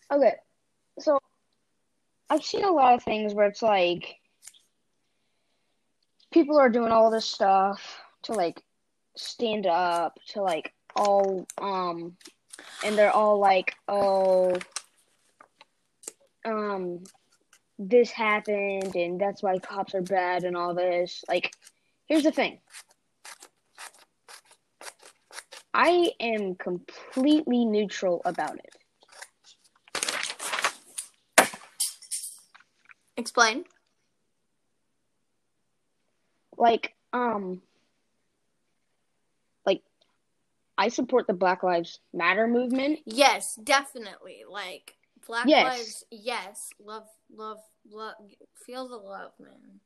Okay. 0.10 0.36
So 1.00 1.20
I've 2.30 2.46
seen 2.46 2.64
a 2.64 2.72
lot 2.72 2.94
of 2.94 3.04
things 3.04 3.34
where 3.34 3.48
it's 3.48 3.62
like 3.62 4.16
people 6.32 6.58
are 6.58 6.70
doing 6.70 6.94
all 6.94 7.12
this 7.12 7.26
stuff 7.26 8.00
to 8.24 8.32
like 8.32 8.64
stand 9.18 9.68
up 9.68 10.18
to 10.30 10.42
like 10.42 10.74
all 10.96 11.46
um 11.62 12.16
and 12.86 12.98
they're 12.98 13.12
all 13.12 13.38
like 13.38 13.76
oh 13.90 14.58
um 16.46 17.04
this 17.78 18.12
happened 18.12 18.96
and 18.96 19.20
that's 19.20 19.44
why 19.44 19.60
cops 19.60 19.94
are 19.94 20.02
bad 20.02 20.46
and 20.46 20.56
all 20.56 20.74
this 20.74 21.22
like 21.28 21.54
here's 22.08 22.24
the 22.24 22.32
thing 22.32 22.60
I 25.74 26.12
am 26.22 26.56
completely 26.56 27.66
neutral 27.66 28.22
about 28.24 28.58
it. 28.58 28.76
Explain. 33.18 33.66
Like, 36.58 36.94
um, 37.12 37.62
like, 39.66 39.82
I 40.78 40.88
support 40.88 41.28
the 41.28 41.34
Black 41.34 41.64
Lives 41.64 42.00
Matter 42.14 42.48
movement. 42.48 43.00
Yes, 43.06 43.56
definitely. 43.62 44.44
Like 44.50 44.96
Black 45.28 45.46
Yes. 45.46 45.64
Lives. 45.66 46.06
Yes, 46.12 46.70
love, 46.80 47.08
love, 47.34 47.60
love. 47.90 48.16
Feel 48.66 48.88
the 48.88 48.96
love, 48.96 49.32
man. 49.40 49.80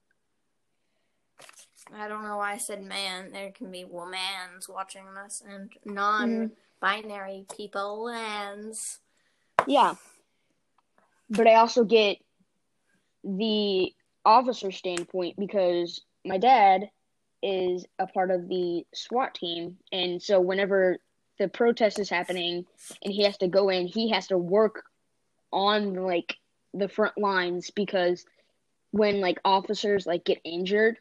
I 1.96 2.08
don't 2.08 2.24
know 2.24 2.38
why 2.38 2.54
I 2.54 2.58
said 2.58 2.84
man. 2.84 3.32
There 3.32 3.52
can 3.52 3.72
be 3.72 3.86
womans 3.86 4.70
watching 4.70 5.06
this 5.24 5.44
and 5.48 5.70
mm-hmm. 5.70 5.94
non-binary 5.94 7.46
people 7.56 8.10
and 8.10 8.74
Yeah. 9.68 9.96
But 11.30 11.48
I 11.48 11.56
also 11.56 11.84
get 11.84 12.18
the 13.24 13.94
officer 14.26 14.72
standpoint 14.72 15.36
because 15.38 16.02
my 16.26 16.38
dad 16.38 16.90
is 17.42 17.86
a 17.98 18.08
part 18.08 18.32
of 18.32 18.48
the 18.48 18.86
SWAT 18.94 19.36
team. 19.36 19.78
And 19.92 20.22
so 20.22 20.40
whenever 20.42 20.98
the 21.38 21.48
protest 21.48 22.00
is 22.00 22.10
happening 22.10 22.66
and 23.04 23.14
he 23.14 23.24
has 23.24 23.38
to 23.38 23.48
go 23.48 23.70
in, 23.70 23.88
he 23.88 24.10
has 24.10 24.28
to 24.28 24.38
work 24.38 24.84
on 25.52 25.94
like 25.94 26.36
the 26.74 26.90
front 26.90 27.18
lines 27.18 27.72
because 27.72 28.26
when 28.92 29.22
like 29.22 29.40
officers 29.46 30.06
like 30.06 30.26
get 30.26 30.40
injured, 30.44 30.98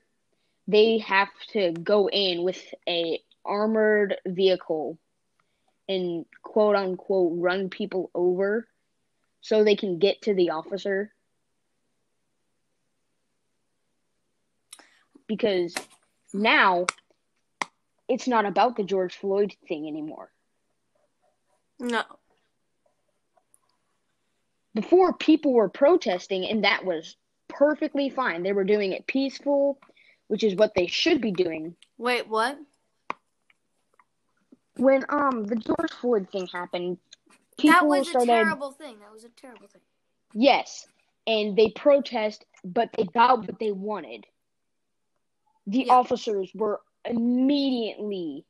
they 0.68 0.98
have 0.98 1.30
to 1.48 1.72
go 1.72 2.08
in 2.08 2.44
with 2.44 2.62
a 2.88 3.20
armored 3.44 4.16
vehicle 4.26 4.98
and 5.88 6.26
quote 6.42 6.76
unquote 6.76 7.32
run 7.36 7.68
people 7.70 8.10
over 8.14 8.68
so 9.40 9.64
they 9.64 9.74
can 9.74 9.98
get 9.98 10.22
to 10.22 10.34
the 10.34 10.50
officer. 10.50 11.12
because 15.28 15.74
now 16.34 16.86
it's 18.08 18.26
not 18.26 18.46
about 18.46 18.76
the 18.76 18.82
George 18.82 19.14
Floyd 19.14 19.54
thing 19.68 19.86
anymore. 19.86 20.32
No. 21.78 22.02
Before 24.74 25.12
people 25.12 25.52
were 25.52 25.68
protesting 25.68 26.44
and 26.46 26.64
that 26.64 26.84
was 26.84 27.16
perfectly 27.46 28.10
fine. 28.10 28.42
They 28.42 28.52
were 28.52 28.64
doing 28.64 28.92
it 28.92 29.06
peaceful, 29.06 29.78
which 30.28 30.44
is 30.44 30.54
what 30.54 30.74
they 30.74 30.86
should 30.86 31.20
be 31.20 31.32
doing. 31.32 31.74
Wait, 31.98 32.28
what? 32.28 32.58
When 34.76 35.04
um 35.08 35.44
the 35.44 35.56
George 35.56 35.90
Floyd 36.00 36.28
thing 36.30 36.46
happened, 36.46 36.98
that 37.56 37.56
people 37.56 37.88
was 37.88 38.08
started 38.08 38.30
a 38.30 38.34
terrible 38.34 38.70
thing. 38.70 39.00
That 39.00 39.12
was 39.12 39.24
a 39.24 39.28
terrible 39.30 39.66
thing. 39.66 39.82
Yes, 40.34 40.86
and 41.26 41.56
they 41.56 41.70
protest, 41.70 42.44
but 42.64 42.90
they 42.96 43.04
got 43.04 43.40
what 43.46 43.58
they 43.58 43.72
wanted. 43.72 44.26
The 45.66 45.86
Yeah. 45.86 45.94
officers 45.94 46.50
were 46.54 46.80
immediately, 47.04 48.44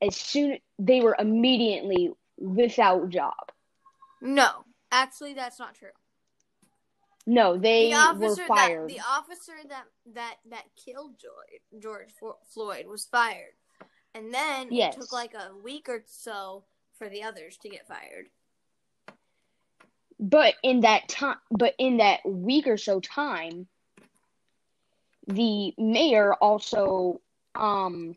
as 0.00 0.16
soon 0.16 0.58
they 0.78 1.00
were 1.00 1.16
immediately 1.18 2.10
without 2.38 3.10
job. 3.10 3.52
No, 4.20 4.64
actually, 4.90 5.34
that's 5.34 5.58
not 5.58 5.74
true. 5.74 5.90
No, 7.30 7.58
they 7.58 7.90
the 7.90 7.94
were 7.94 8.26
officer 8.30 8.46
fired. 8.46 8.88
that 8.88 8.94
the 8.94 9.00
officer 9.06 9.52
that 9.68 9.84
that 10.14 10.36
that 10.48 10.64
killed 10.82 11.16
George 11.20 11.82
George 11.82 12.08
Floyd 12.54 12.86
was 12.86 13.04
fired, 13.04 13.52
and 14.14 14.32
then 14.32 14.68
Yes. 14.72 14.94
it 14.96 15.00
took 15.00 15.12
like 15.12 15.34
a 15.34 15.54
week 15.62 15.90
or 15.90 16.02
so 16.06 16.64
for 16.96 17.10
the 17.10 17.22
others 17.22 17.58
to 17.58 17.68
get 17.68 17.86
fired. 17.86 18.30
But 20.18 20.54
in 20.62 20.80
that 20.80 21.06
time, 21.10 21.36
but 21.50 21.74
in 21.78 21.98
that 21.98 22.20
week 22.24 22.66
or 22.66 22.78
so 22.78 22.98
time, 22.98 23.68
the 25.26 25.74
mayor 25.76 26.32
also 26.32 27.20
um 27.54 28.16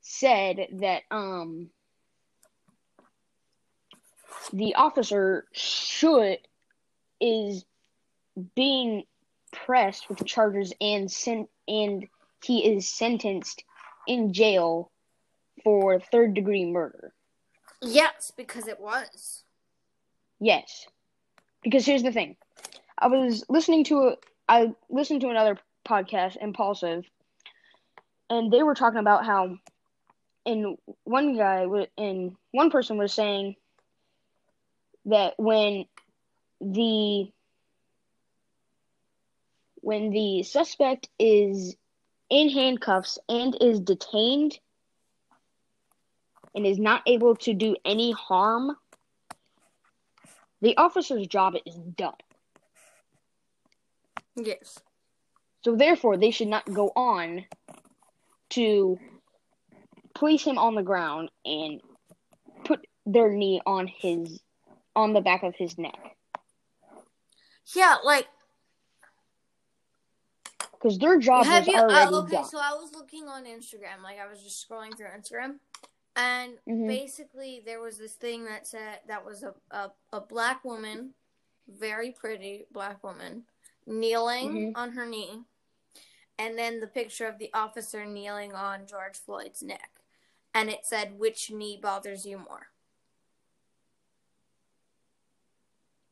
said 0.00 0.66
that 0.72 1.04
um 1.12 1.70
the 4.52 4.74
officer 4.74 5.46
should 5.52 6.38
is 7.20 7.64
being 8.54 9.04
pressed 9.52 10.08
with 10.08 10.24
charges 10.24 10.72
and 10.80 11.10
sent 11.10 11.48
and 11.68 12.06
he 12.42 12.66
is 12.74 12.88
sentenced 12.88 13.64
in 14.06 14.32
jail 14.32 14.90
for 15.62 16.00
third 16.00 16.34
degree 16.34 16.64
murder. 16.64 17.14
Yes, 17.80 18.32
because 18.36 18.66
it 18.66 18.80
was. 18.80 19.44
Yes. 20.40 20.86
Because 21.62 21.86
here's 21.86 22.02
the 22.02 22.12
thing. 22.12 22.36
I 22.98 23.06
was 23.06 23.44
listening 23.48 23.84
to 23.84 24.08
a 24.08 24.16
I 24.48 24.74
listened 24.90 25.22
to 25.22 25.30
another 25.30 25.58
podcast, 25.88 26.36
Impulsive, 26.40 27.04
and 28.28 28.52
they 28.52 28.62
were 28.62 28.74
talking 28.74 28.98
about 28.98 29.24
how 29.24 29.56
and 30.44 30.76
one 31.04 31.36
guy 31.36 31.66
and 31.96 32.36
one 32.50 32.70
person 32.70 32.98
was 32.98 33.12
saying 33.12 33.56
that 35.06 35.34
when 35.38 35.86
the 36.60 37.30
when 39.84 40.10
the 40.10 40.42
suspect 40.42 41.08
is 41.18 41.76
in 42.30 42.48
handcuffs 42.48 43.18
and 43.28 43.56
is 43.60 43.80
detained 43.80 44.58
and 46.54 46.66
is 46.66 46.78
not 46.78 47.02
able 47.06 47.36
to 47.36 47.52
do 47.52 47.76
any 47.84 48.12
harm 48.12 48.76
the 50.62 50.76
officer's 50.78 51.26
job 51.26 51.54
is 51.66 51.74
done. 51.74 52.14
Yes. 54.34 54.78
So 55.62 55.76
therefore, 55.76 56.16
they 56.16 56.30
should 56.30 56.48
not 56.48 56.64
go 56.72 56.90
on 56.96 57.44
to 58.50 58.98
place 60.14 60.42
him 60.42 60.56
on 60.56 60.74
the 60.74 60.82
ground 60.82 61.30
and 61.44 61.82
put 62.64 62.86
their 63.04 63.30
knee 63.30 63.60
on 63.66 63.86
his 63.86 64.40
on 64.96 65.12
the 65.12 65.20
back 65.20 65.42
of 65.42 65.54
his 65.56 65.76
neck 65.76 65.98
Yeah, 67.74 67.96
like 68.04 68.26
because 70.84 70.98
their 70.98 71.18
job 71.18 71.46
have 71.46 71.66
was 71.66 71.74
you? 71.74 71.80
already 71.80 72.14
Uh, 72.14 72.20
okay, 72.24 72.36
done. 72.36 72.44
so 72.44 72.58
I 72.58 72.74
was 72.74 72.92
looking 72.92 73.26
on 73.26 73.44
Instagram, 73.44 74.02
like 74.02 74.18
I 74.20 74.26
was 74.28 74.42
just 74.42 74.68
scrolling 74.68 74.94
through 74.94 75.06
Instagram, 75.06 75.58
and 76.14 76.58
Mhm. 76.68 76.86
basically 76.86 77.60
there 77.64 77.80
was 77.80 77.96
this 77.96 78.12
thing 78.14 78.44
that 78.44 78.66
said 78.66 79.00
that 79.08 79.24
was 79.24 79.42
a 79.42 79.54
a, 79.70 79.90
a 80.12 80.20
black 80.20 80.62
woman, 80.62 81.14
very 81.66 82.10
pretty 82.12 82.66
black 82.70 83.02
woman, 83.02 83.46
kneeling 83.86 84.72
Mhm. 84.72 84.72
on 84.76 84.92
her 84.92 85.06
knee, 85.06 85.44
and 86.38 86.58
then 86.58 86.80
the 86.80 86.86
picture 86.86 87.26
of 87.26 87.38
the 87.38 87.50
officer 87.54 88.04
kneeling 88.04 88.52
on 88.52 88.86
George 88.86 89.16
Floyd's 89.16 89.62
neck, 89.62 90.02
and 90.52 90.68
it 90.68 90.84
said, 90.84 91.18
"Which 91.18 91.50
knee 91.50 91.78
bothers 91.78 92.26
you 92.26 92.36
more?" 92.38 92.68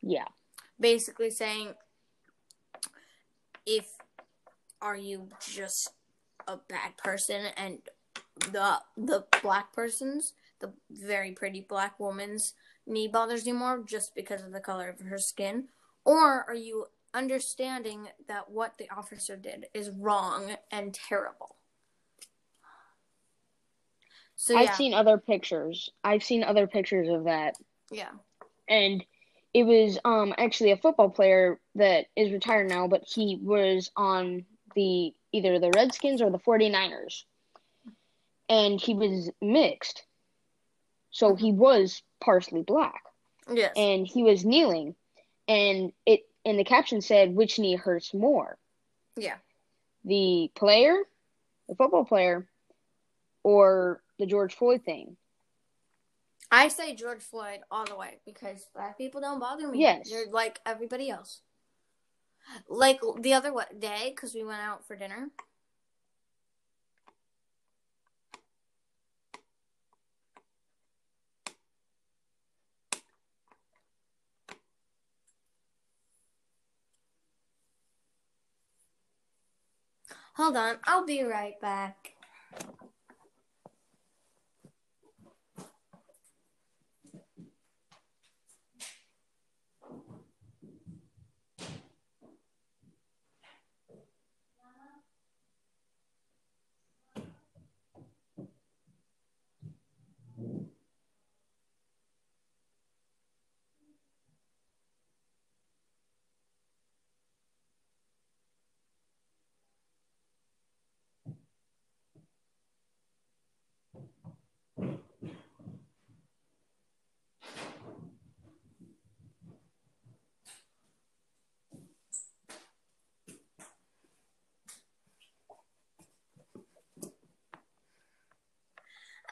Yeah, 0.01 0.29
basically 0.81 1.31
saying 1.31 1.77
if 3.67 3.97
are 4.83 4.97
you 4.97 5.29
just 5.41 5.91
a 6.47 6.57
bad 6.57 6.97
person? 6.99 7.47
And 7.57 7.79
the 8.51 8.81
the 8.97 9.25
black 9.43 9.73
person's 9.73 10.35
the 10.61 10.73
very 10.91 11.33
pretty 11.33 11.61
black 11.61 11.99
woman's 12.01 12.55
knee 12.87 13.09
bothers 13.09 13.47
you 13.47 13.55
more 13.55 13.83
just 13.85 14.15
because 14.15 14.43
of 14.43 14.53
the 14.53 14.61
color 14.61 14.89
of 14.89 15.01
her 15.01 15.19
skin? 15.19 15.69
Or 16.05 16.45
are 16.49 16.55
you 16.55 16.87
understanding 17.15 18.09
that 18.29 18.51
what 18.51 18.79
the 18.79 18.89
officer 18.91 19.37
did 19.37 19.67
is 19.75 19.91
wrong 19.91 20.57
and 20.71 20.95
terrible? 20.95 21.57
So 24.35 24.57
I've 24.57 24.75
seen 24.75 24.95
other 24.95 25.19
pictures. 25.19 25.91
I've 26.03 26.25
seen 26.25 26.43
other 26.43 26.67
pictures 26.67 27.09
of 27.09 27.25
that, 27.25 27.55
yeah. 27.91 28.11
And 28.69 29.05
it 29.55 29.65
was 29.65 29.99
um 30.05 30.35
actually 30.39 30.73
a 30.73 30.77
football 30.77 31.11
player 31.11 31.61
that 31.75 32.07
is 32.17 32.33
retired 32.33 32.69
now, 32.69 32.89
but 32.89 33.05
he 33.07 33.39
was 33.41 33.91
on 33.97 34.45
the 34.75 35.15
either 35.33 35.59
the 35.59 35.71
Redskins 35.75 36.21
or 36.23 36.31
the 36.31 36.39
49ers. 36.39 37.25
And 38.49 38.81
he 38.81 38.95
was 38.95 39.31
mixed. 39.41 40.05
So 41.11 41.35
he 41.35 41.53
was 41.53 42.03
partially 42.21 42.63
black. 42.63 43.03
yes 43.53 43.73
And 43.77 44.07
he 44.07 44.23
was 44.23 44.45
kneeling 44.45 44.95
and 45.49 45.93
it 46.07 46.21
and 46.45 46.59
the 46.59 46.65
caption 46.65 47.01
said 47.01 47.35
which 47.35 47.59
knee 47.59 47.77
hurts 47.77 48.13
more? 48.15 48.59
yeah 49.17 49.37
The 50.05 50.51
player, 50.55 50.97
the 51.69 51.75
football 51.75 52.05
player, 52.05 52.47
or 53.43 54.03
the 54.19 54.27
George 54.27 54.55
Floyd 54.55 54.83
thing. 54.85 55.17
I 56.51 56.69
say 56.69 56.95
George 56.95 57.23
Floyd 57.23 57.61
all 57.71 57.85
the 57.85 57.97
way 57.97 58.19
because 58.27 58.67
black 58.75 58.99
people 58.99 59.21
don't 59.21 59.41
bother 59.41 59.69
me. 59.69 59.81
Yes. 59.81 60.11
They're 60.11 60.27
like 60.31 60.61
everybody 60.67 61.09
else. 61.11 61.41
Like 62.69 63.01
the 63.21 63.35
other 63.35 63.53
what, 63.53 63.81
day, 63.81 64.13
because 64.15 64.35
we 64.35 64.45
went 64.45 64.61
out 64.61 64.87
for 64.87 64.97
dinner. 64.97 65.29
Hold 80.37 80.57
on, 80.57 80.77
I'll 80.85 81.05
be 81.05 81.23
right 81.23 81.61
back. 81.61 82.15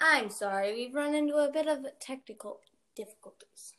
I'm 0.01 0.31
sorry, 0.31 0.75
we've 0.75 0.95
run 0.95 1.15
into 1.15 1.37
a 1.37 1.53
bit 1.53 1.69
of 1.69 1.87
technical 2.01 2.61
difficulties. 2.97 3.75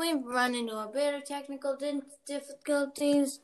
We've 0.00 0.24
run 0.24 0.54
into 0.54 0.74
a 0.74 0.88
bit 0.90 1.14
of 1.14 1.26
technical 1.26 1.76
difficulties. 2.26 3.38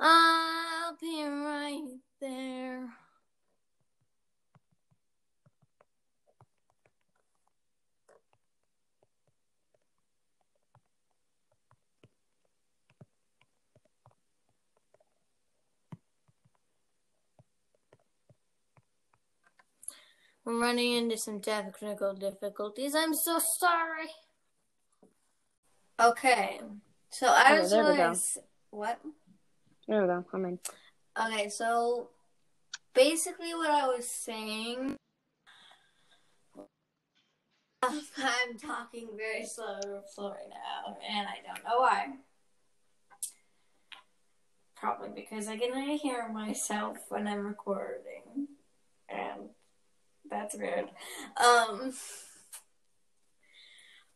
I'll 0.00 0.96
be 1.00 1.22
right 1.22 1.80
there. 2.20 2.88
We're 20.44 20.60
running 20.60 20.92
into 20.92 21.16
some 21.16 21.40
technical 21.40 22.14
difficulties. 22.14 22.94
I'm 22.94 23.14
so 23.14 23.38
sorry. 23.58 24.08
Okay. 26.00 26.60
So 27.10 27.26
I 27.28 27.58
was 27.60 27.72
was 27.72 28.38
what? 28.70 29.00
There 29.88 30.02
we 30.02 30.08
go. 30.08 30.24
I'm 30.32 30.44
in. 30.44 30.58
Okay, 31.18 31.48
so 31.48 32.08
basically 32.94 33.54
what 33.54 33.70
I 33.70 33.86
was 33.86 34.06
saying 34.06 34.96
I'm 37.82 38.58
talking 38.58 39.08
very 39.16 39.44
slow, 39.44 39.78
slow 40.12 40.30
right 40.30 40.48
now, 40.48 40.96
and 41.08 41.26
I 41.28 41.36
don't 41.46 41.64
know 41.64 41.80
why. 41.80 42.08
Probably 44.74 45.10
because 45.14 45.48
I 45.48 45.56
can 45.56 45.72
hear 45.98 46.28
myself 46.28 46.98
when 47.08 47.26
I'm 47.26 47.46
recording, 47.46 48.48
and 49.08 49.50
that's 50.28 50.56
weird. 50.56 50.88
Um, 51.36 51.92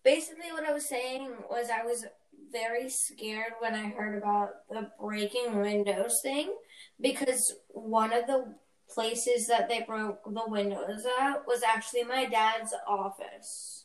basically, 0.05 0.53
what 0.53 0.65
I 0.65 0.73
was 0.73 0.89
saying 0.89 1.31
was 1.51 1.69
I 1.71 1.85
was 1.85 2.07
very 2.53 2.89
scared 2.89 3.53
when 3.61 3.75
I 3.75 3.91
heard 3.91 4.19
about 4.19 4.51
the 4.69 4.91
breaking 5.01 5.61
windows 5.61 6.21
thing 6.23 6.55
because 7.01 7.55
one 7.69 8.13
of 8.13 8.27
the 8.27 8.55
places 8.89 9.47
that 9.47 9.69
they 9.69 9.83
broke 9.83 10.25
the 10.25 10.43
windows 10.47 11.07
at 11.21 11.47
was 11.47 11.63
actually 11.63 12.03
my 12.05 12.25
dad's 12.25 12.75
office. 12.87 13.85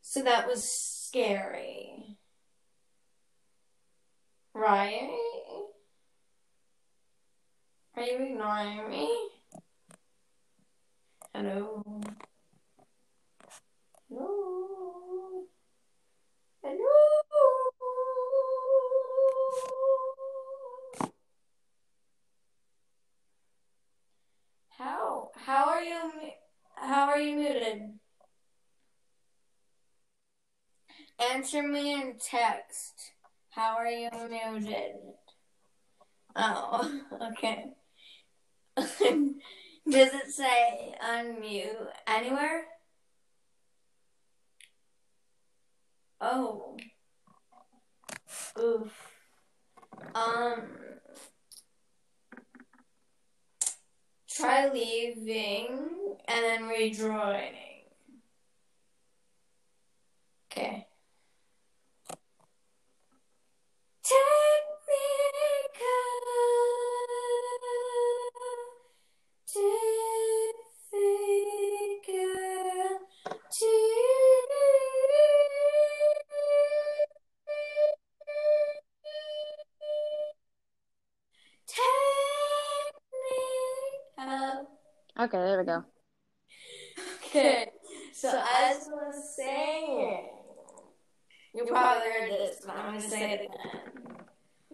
So 0.00 0.22
that 0.22 0.46
was 0.46 0.62
scary. 0.64 2.18
Right? 4.54 5.10
Are 7.96 8.02
you 8.02 8.18
ignoring 8.18 8.90
me? 8.90 9.41
Hello? 11.34 11.82
Hello? 14.10 15.46
Hello? 16.62 16.86
How? 24.78 25.30
How 25.36 25.64
are 25.70 25.82
you? 25.82 26.00
How 26.74 27.08
are 27.08 27.18
you 27.18 27.36
muted? 27.36 27.98
Answer 31.32 31.62
me 31.62 31.94
in 31.94 32.16
text. 32.18 33.12
How 33.50 33.76
are 33.76 33.88
you 33.88 34.10
muted? 34.28 34.96
Oh, 36.36 37.00
okay. 37.32 37.72
Does 39.88 40.14
it 40.14 40.30
say 40.30 40.94
unmute 41.04 41.88
anywhere? 42.06 42.64
Oh. 46.20 46.76
Oof. 48.58 48.92
Um. 50.14 50.62
Try 54.30 54.70
leaving 54.72 56.16
and 56.26 56.44
then 56.44 56.68
rejoining. 56.68 57.82
Okay. 60.50 60.86
Okay, 69.54 69.62
there 85.38 85.58
we 85.58 85.64
go. 85.64 85.84
Okay, 87.26 87.68
so 88.12 88.28
as 88.28 88.34
I 88.36 88.76
was 88.90 89.34
saying, 89.36 90.28
you 91.54 91.64
probably 91.66 92.10
heard 92.10 92.30
this, 92.30 92.62
but 92.66 92.76
I'm 92.76 92.92
going 92.92 93.02
to 93.02 93.08
say 93.08 93.32
it 93.32 93.40
again. 93.42 93.50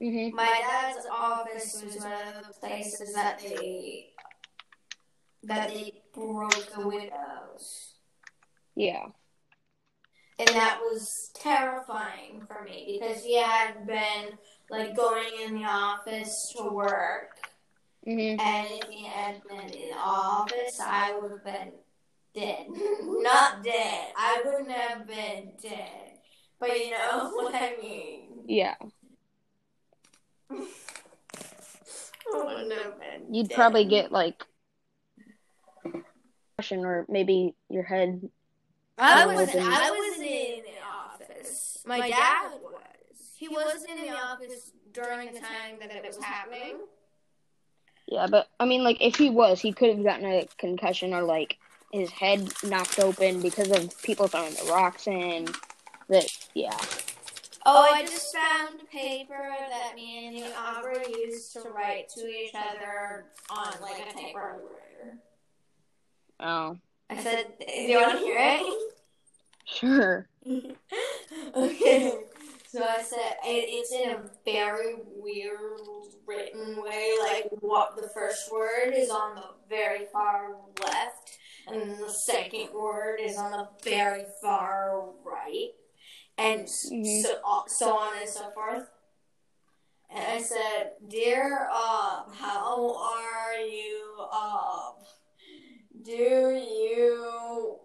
Mm-hmm. 0.01 0.37
My 0.37 0.47
dad's 0.47 1.07
office 1.11 1.83
was 1.85 1.97
one 1.97 2.13
of 2.13 2.47
the 2.47 2.55
places 2.61 3.13
that 3.15 3.41
they 3.41 4.13
that 5.45 5.69
they 5.69 6.03
broke 6.15 6.73
the 6.75 6.87
windows. 6.87 7.95
Yeah. 8.75 9.07
And 10.39 10.49
that 10.49 10.79
was 10.81 11.31
terrifying 11.35 12.43
for 12.47 12.63
me 12.65 12.99
because 13.01 13.25
he 13.25 13.37
had 13.41 13.87
been 13.87 14.39
like 14.71 14.95
going 14.97 15.31
in 15.45 15.55
the 15.55 15.65
office 15.65 16.55
to 16.57 16.69
work 16.69 17.39
Mm-hmm. 18.09 18.41
And 18.41 18.67
if 18.71 18.89
he 18.89 19.05
had 19.05 19.43
been 19.47 19.61
in 19.61 19.91
the 19.91 19.97
office, 19.99 20.81
I 20.81 21.19
would 21.19 21.31
have 21.31 21.45
been 21.45 21.73
dead. 22.35 22.67
Not 23.03 23.63
dead. 23.63 24.07
I 24.17 24.43
wouldn't 24.45 24.71
have 24.71 25.07
been 25.07 25.53
dead. 25.63 26.19
But 26.59 26.79
you 26.79 26.91
know 26.91 27.31
what 27.35 27.55
I 27.55 27.75
mean. 27.81 28.45
Yeah. 28.47 28.75
I 30.51 30.65
wouldn't 32.35 32.73
have 32.73 32.99
been 32.99 33.35
You'd 33.35 33.49
dead. 33.49 33.57
probably 33.57 33.85
get 33.85 34.11
like 34.11 34.43
or 36.71 37.07
maybe 37.09 37.55
your 37.71 37.85
head. 37.85 38.29
I 38.99 39.25
Or 39.25 39.29
wasn't. 39.29 39.51
open- 39.51 39.63
I 39.73 39.91
wasn't 39.91 40.27
in 40.27 40.63
the 40.65 40.83
office. 40.85 41.79
My 41.87 42.09
dad 42.11 42.51
was. 42.63 42.75
He 43.37 43.49
wasn't 43.49 43.91
in 43.91 44.03
the 44.07 44.17
office 44.19 44.73
during 44.93 45.33
the 45.33 45.39
time 45.39 45.79
that 45.81 45.93
it 45.93 46.05
was 46.05 46.19
happening. 46.23 46.79
Yeah, 48.09 48.27
but 48.29 48.49
I 48.59 48.65
mean, 48.65 48.83
like 48.83 49.01
if 49.01 49.15
he 49.17 49.31
was, 49.31 49.61
he 49.61 49.73
could 49.73 49.91
have 49.95 50.03
gotten 50.05 50.27
a 50.27 50.49
concussion 50.59 51.15
or 51.15 51.23
like 51.23 51.59
his 51.93 52.11
head 52.11 52.53
knocked 52.65 52.99
open 52.99 53.41
because 53.41 53.71
of 53.71 54.03
people 54.03 54.27
throwing 54.27 54.55
the 54.55 54.69
rocks 54.73 55.07
in. 55.07 55.47
That 56.09 56.27
yeah. 56.55 56.77
Oh, 57.67 57.87
I 57.93 58.03
just 58.03 58.35
found 58.35 58.81
a 58.81 58.85
paper 58.87 59.55
that 59.71 59.95
me 59.95 60.27
and 60.27 60.37
you, 60.37 60.47
Aubrey, 60.57 61.05
used 61.09 61.53
to 61.53 61.61
write 61.69 62.09
to 62.17 62.27
each 62.27 62.55
other 62.55 63.27
on 63.51 63.73
like 63.83 64.01
a 64.01 64.13
typewriter. 64.13 65.19
Oh, 66.41 66.79
I 67.11 67.23
said, 67.23 67.47
"Do 67.59 67.73
you 67.73 67.97
want 67.99 68.13
to 68.19 68.25
hear 68.25 68.37
it?" 68.39 68.93
sure. 69.67 70.29
okay. 71.55 72.21
So 72.69 72.83
I 72.85 73.01
said 73.03 73.37
it, 73.45 73.67
it's 73.71 73.93
in 73.93 74.11
a 74.11 74.31
very 74.45 74.95
weird 75.17 75.81
written 76.27 76.83
way. 76.83 77.15
Like 77.21 77.49
what 77.61 77.97
the 77.97 78.09
first 78.15 78.53
word 78.53 78.93
is 78.95 79.09
on 79.11 79.37
the 79.37 79.43
very 79.69 80.05
far 80.13 80.55
left, 80.83 81.39
and 81.67 81.99
the 81.99 82.11
second 82.13 82.69
word 82.75 83.21
is 83.21 83.37
on 83.39 83.51
the 83.53 83.69
very 83.83 84.25
far 84.43 85.07
right, 85.25 85.71
and 86.37 86.63
s 86.63 86.89
Mhm. 86.93 87.23
so 87.23 87.41
uh, 87.45 87.63
so 87.67 87.97
on 87.99 88.19
and 88.19 88.29
so 88.29 88.51
forth. 88.51 88.87
And 90.11 90.25
I 90.25 90.41
said, 90.43 90.93
"Dear 91.09 91.69
Ob, 91.73 92.35
how 92.35 92.95
are 92.97 93.55
you, 93.61 94.15
Ob? 94.31 95.05
Do 96.09 96.15
you?" 96.15 97.77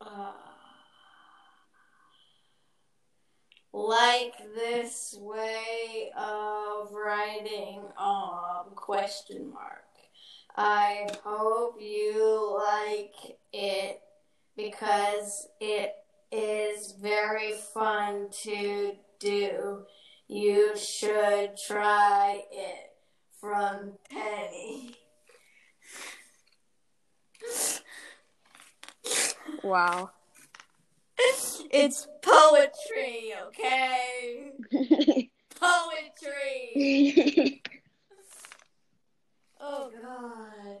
Uh, 0.00 0.32
like 3.74 4.32
this 4.54 5.14
way 5.20 6.10
of 6.16 6.90
writing 6.92 7.82
um 7.98 8.64
question 8.74 9.52
mark 9.52 9.84
i 10.56 11.06
hope 11.22 11.76
you 11.78 12.58
like 12.58 13.36
it 13.52 14.00
because 14.56 15.48
it 15.60 15.92
is 16.32 16.94
very 16.98 17.52
fun 17.74 18.28
to 18.30 18.92
do 19.20 19.82
you 20.28 20.74
should 20.78 21.50
try 21.66 22.40
it 22.50 22.92
from 23.38 23.92
penny 24.10 24.96
Wow. 29.62 30.10
It's 31.70 32.06
poetry, 32.22 33.32
okay? 33.48 34.52
Poetry. 35.60 37.62
Oh 39.58 39.90
god. 39.90 40.78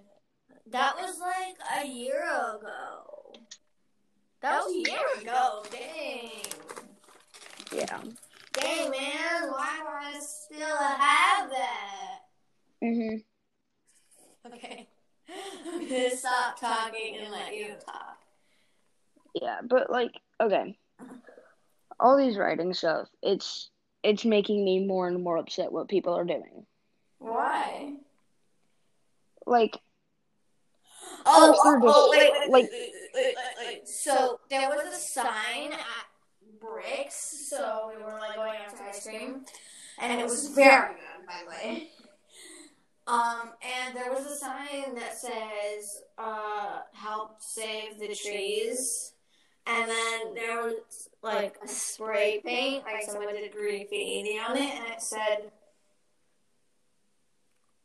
That 0.70 0.94
was 0.96 1.18
like 1.18 1.56
a 1.82 1.86
year 1.88 2.22
ago. 2.22 3.32
That 4.42 4.62
was 4.64 4.72
a 4.72 4.90
year 4.90 5.22
ago. 5.22 5.62
Dang. 5.72 6.42
yeah. 7.72 8.00
Dang 8.52 8.90
man, 8.90 9.50
why 9.50 9.78
do 9.80 9.88
I 9.88 10.20
still 10.20 10.76
have 10.76 11.50
that? 11.50 12.18
Mhm. 12.84 13.24
Okay. 14.46 14.86
I'm 15.28 15.88
gonna 15.88 16.16
stop 16.16 16.58
talking 16.60 17.16
and 17.22 17.30
let 17.32 17.54
you 17.56 17.74
talk. 17.84 18.18
Yeah, 19.34 19.58
but 19.62 19.90
like, 19.90 20.12
okay. 20.40 20.78
All 21.98 22.16
these 22.16 22.36
writing 22.36 22.74
stuff, 22.74 23.08
it's 23.22 23.70
it's 24.02 24.24
making 24.24 24.64
me 24.64 24.86
more 24.86 25.08
and 25.08 25.22
more 25.22 25.36
upset 25.38 25.72
what 25.72 25.88
people 25.88 26.14
are 26.14 26.24
doing. 26.24 26.66
Why? 27.18 27.94
Like, 29.46 29.78
Oh, 31.24 31.54
oh, 31.64 31.80
just- 31.80 31.96
oh, 31.96 32.08
wait, 32.10 32.32
wait, 32.32 32.50
like- 32.50 32.70
wait, 32.70 32.92
wait, 33.14 33.34
wait, 33.36 33.36
wait. 33.66 33.88
So 33.88 34.40
there 34.50 34.68
was 34.68 34.86
a 34.86 34.96
sign 34.96 35.72
at 35.72 36.60
Bricks, 36.60 37.48
so 37.48 37.90
we 37.96 38.02
were 38.02 38.18
like 38.18 38.36
going 38.36 38.54
after 38.64 38.82
ice 38.84 39.04
cream, 39.04 39.44
and 39.98 40.20
it 40.20 40.24
was 40.24 40.48
very 40.48 40.94
good, 40.94 41.26
by 41.26 41.42
the 41.44 41.50
way. 41.50 41.90
Um, 43.06 43.52
and 43.62 43.96
there 43.96 44.12
was 44.12 44.26
a 44.26 44.36
sign 44.36 44.96
that 44.96 45.16
says, 45.16 46.02
uh, 46.18 46.80
"Help 46.92 47.40
save 47.40 48.00
the 48.00 48.14
trees," 48.14 49.12
and 49.66 49.88
then 49.88 50.34
there 50.34 50.62
was 50.62 51.08
like 51.22 51.56
a 51.64 51.68
spray 51.68 52.40
paint, 52.44 52.84
like 52.84 53.04
someone 53.04 53.32
did 53.34 53.52
graffiti 53.52 54.38
on 54.38 54.56
it, 54.56 54.74
and 54.74 54.92
it 54.92 55.00
said, 55.02 55.52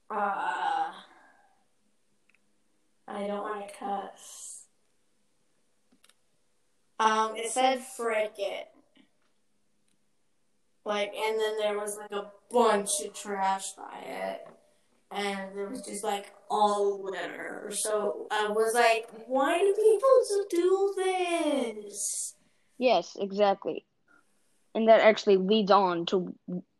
uh. 0.09 0.91
I 3.07 3.27
don't 3.27 3.41
want 3.41 3.67
to 3.67 3.73
cuss. 3.75 4.63
Um, 6.99 7.35
it 7.35 7.49
said 7.51 7.81
frick 7.81 8.33
it. 8.37 8.69
Like, 10.85 11.13
and 11.13 11.39
then 11.39 11.57
there 11.59 11.77
was 11.77 11.97
like 11.97 12.11
a 12.11 12.31
bunch 12.49 13.01
of 13.05 13.13
trash 13.13 13.73
by 13.73 13.99
it. 14.05 14.47
And 15.11 15.55
there 15.55 15.67
was 15.67 15.81
just 15.81 16.03
like 16.03 16.33
all 16.49 17.03
litter. 17.03 17.69
So 17.71 18.27
I 18.31 18.47
was 18.49 18.73
like, 18.73 19.09
why 19.27 19.59
do 19.59 19.73
people 19.73 20.45
do 20.49 20.93
this? 20.95 22.35
yes, 22.77 23.17
exactly. 23.19 23.85
And 24.73 24.87
that 24.87 25.01
actually 25.01 25.37
leads 25.37 25.71
on 25.71 26.05
to 26.07 26.33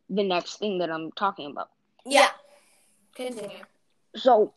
the 0.10 0.24
next 0.24 0.58
thing 0.58 0.80
that 0.80 0.90
I'm 0.92 1.12
talking 1.12 1.52
about. 1.52 1.70
Yeah. 2.06 2.30
Continue. 3.16 3.50
So, 4.16 4.54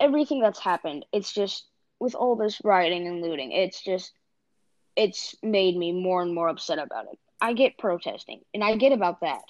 everything 0.00 0.40
that's 0.40 0.58
happened, 0.58 1.06
it's 1.12 1.32
just 1.32 1.66
with 1.98 2.14
all 2.14 2.36
this 2.36 2.60
rioting 2.64 3.06
and 3.06 3.22
looting, 3.22 3.52
it's 3.52 3.82
just 3.82 4.12
it's 4.96 5.34
made 5.42 5.76
me 5.76 5.92
more 5.92 6.22
and 6.22 6.34
more 6.34 6.48
upset 6.48 6.78
about 6.78 7.06
it. 7.10 7.18
I 7.40 7.54
get 7.54 7.78
protesting, 7.78 8.40
and 8.52 8.62
I 8.62 8.76
get 8.76 8.92
about 8.92 9.20
that. 9.20 9.42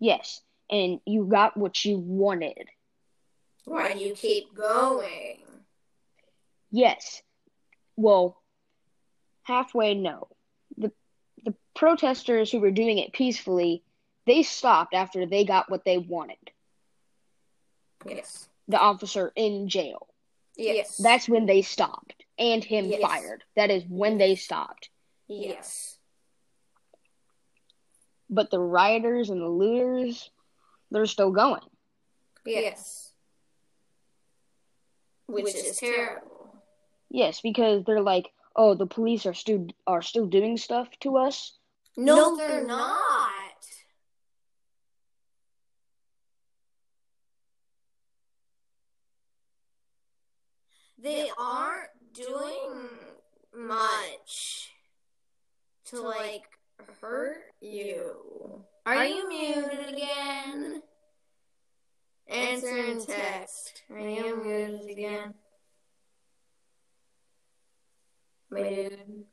Yes, 0.00 0.40
and 0.70 1.00
you 1.06 1.24
got 1.26 1.56
what 1.56 1.84
you 1.84 1.98
wanted. 1.98 2.68
Why 3.64 3.92
do 3.92 3.98
you 3.98 4.14
keep 4.14 4.54
going? 4.54 5.38
Yes. 6.70 7.22
Well, 7.96 8.40
halfway 9.42 9.94
no. 9.94 10.28
The 10.76 10.92
the 11.44 11.54
protesters 11.74 12.50
who 12.50 12.60
were 12.60 12.70
doing 12.70 12.98
it 12.98 13.12
peacefully, 13.12 13.82
they 14.26 14.42
stopped 14.42 14.94
after 14.94 15.26
they 15.26 15.44
got 15.44 15.70
what 15.70 15.84
they 15.84 15.98
wanted. 15.98 16.36
Yes. 18.06 18.48
The 18.68 18.78
officer 18.78 19.32
in 19.34 19.68
jail. 19.68 20.06
Yes. 20.56 20.96
That's 20.96 21.28
when 21.28 21.46
they 21.46 21.62
stopped. 21.62 22.24
And 22.38 22.62
him 22.62 22.86
Yes. 22.86 23.00
fired. 23.02 23.44
That 23.56 23.70
is 23.70 23.84
when 23.88 24.18
they 24.18 24.34
stopped. 24.34 24.90
yes. 25.28 25.94
But 28.30 28.50
the 28.50 28.60
rioters 28.60 29.30
and 29.30 29.40
the 29.40 29.48
looters, 29.48 30.30
they're 30.90 31.06
still 31.06 31.30
going. 31.30 31.62
Yes. 32.44 33.12
Which, 35.26 35.54
is 35.54 35.76
terrible. 35.76 36.56
Yes, 37.10 37.40
because 37.40 37.84
they're 37.84 38.00
like, 38.00 38.30
oh, 38.56 38.74
the 38.74 38.86
police 38.86 39.26
are 39.26 39.34
still 39.34 39.66
are 39.86 40.02
still 40.02 40.26
doing 40.26 40.56
stuff 40.56 40.88
to 41.00 41.18
us. 41.18 41.52
No, 41.96 42.36
they're 42.36 42.66
not. 42.66 42.94
They 51.00 51.30
aren't 51.38 51.90
doing 52.12 52.88
much 53.54 54.70
to 55.86 56.00
like 56.00 56.44
hurt 57.00 57.36
you. 57.60 58.64
Are 58.88 59.04
you 59.04 59.28
muted 59.28 59.86
again? 59.86 60.82
Answer 62.26 62.74
in 62.74 63.04
text. 63.04 63.82
Are 63.90 63.98
you 63.98 64.42
muted 64.42 64.88
again? 64.88 65.34
Muted. 68.50 69.26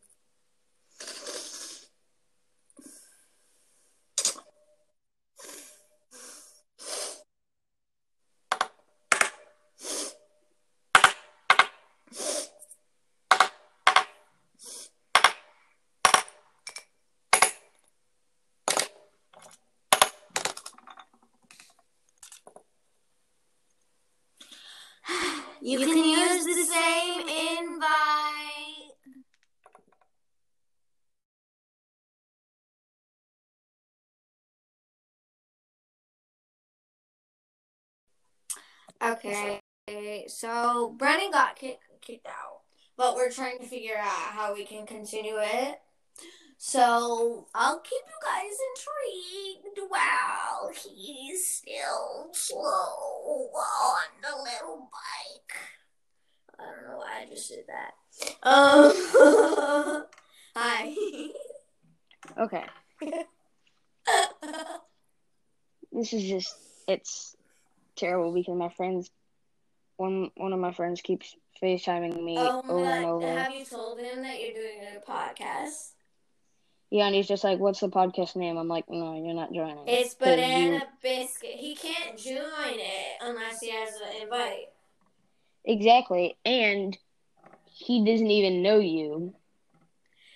You 25.68 25.80
can 25.80 25.98
use 25.98 26.46
the 26.46 26.63
same 26.72 27.22
invite. 27.22 27.86
Okay, 39.06 40.26
so 40.28 40.96
Brennan 40.98 41.30
got 41.30 41.56
kick, 41.56 41.80
kicked 42.02 42.26
out, 42.26 42.62
but 42.98 43.15
we're 43.15 43.30
trying 43.30 43.60
to 43.60 43.65
figure 43.65 43.98
out 44.00 44.08
how 44.08 44.54
we 44.56 44.65
can 44.65 44.88
continue 44.88 45.36
it. 45.38 45.80
So 46.58 47.46
I'll 47.54 47.82
keep 47.82 48.02
you 48.08 48.20
guys 48.24 48.58
intrigued 48.74 49.91
while 49.91 50.72
he's 50.74 51.46
still 51.48 52.30
slow 52.32 53.52
on 53.54 54.08
the 54.24 54.36
little 54.44 54.89
bike. 54.91 55.56
I 56.60 56.63
don't 56.63 56.89
know 56.89 56.98
why 56.98 57.22
I 57.22 57.26
just 57.30 57.50
did 57.50 57.65
that. 57.68 57.94
Um, 58.41 60.06
hi. 60.56 60.96
Okay. 62.39 62.65
This 65.96 66.12
is 66.12 66.24
just 66.24 66.56
it's 66.89 67.35
terrible 67.95 68.34
because 68.34 68.55
my 68.58 68.69
friends 68.69 69.10
one 69.97 70.29
one 70.36 70.53
of 70.53 70.60
my 70.60 70.73
friends 70.73 71.01
keeps 71.01 71.36
FaceTiming 71.62 72.21
me 72.21 72.36
oh 72.38 72.62
over 72.67 72.86
and 72.86 73.05
over. 73.05 73.27
have 73.27 73.53
you 73.53 73.63
told 73.63 73.99
him 73.99 74.21
that 74.23 74.41
you're 74.41 74.53
doing 74.53 74.79
a 74.97 75.10
podcast? 75.10 75.91
Yeah, 76.91 77.08
and 77.08 77.15
he's 77.15 77.27
just 77.27 77.43
like, 77.43 77.60
What's 77.60 77.79
the 77.79 77.89
podcast 77.89 78.36
name? 78.36 78.58
I'm 78.58 78.67
like, 78.67 78.89
No, 78.89 79.15
you're 79.15 79.34
not 79.34 79.53
joining. 79.53 79.88
It's 79.88 80.13
Banana 80.13 80.75
you- 80.75 80.81
Biscuit. 81.01 81.51
He 81.51 81.75
can't 81.75 82.17
join 82.17 82.36
it 82.75 83.17
unless 83.21 83.60
he 83.60 83.71
has 83.71 83.89
an 83.95 84.21
invite. 84.23 84.67
Exactly. 85.65 86.38
And 86.45 86.97
he 87.65 88.05
doesn't 88.05 88.29
even 88.29 88.62
know 88.62 88.79
you. 88.79 89.34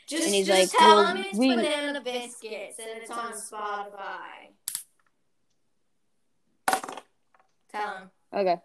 Just, 0.07 0.25
And 0.25 0.33
he's 0.33 0.47
just 0.47 0.73
like, 0.73 0.81
tell 0.81 0.95
well, 1.03 1.15
him 1.15 1.23
it's 1.29 1.37
we- 1.37 1.55
Banana 1.55 2.01
Biscuits 2.01 2.79
and 2.79 3.01
it's 3.01 3.11
on 3.11 3.31
Spotify. 3.33 4.48
Tell 7.71 7.97
him. 7.97 8.09
Okay. 8.33 8.55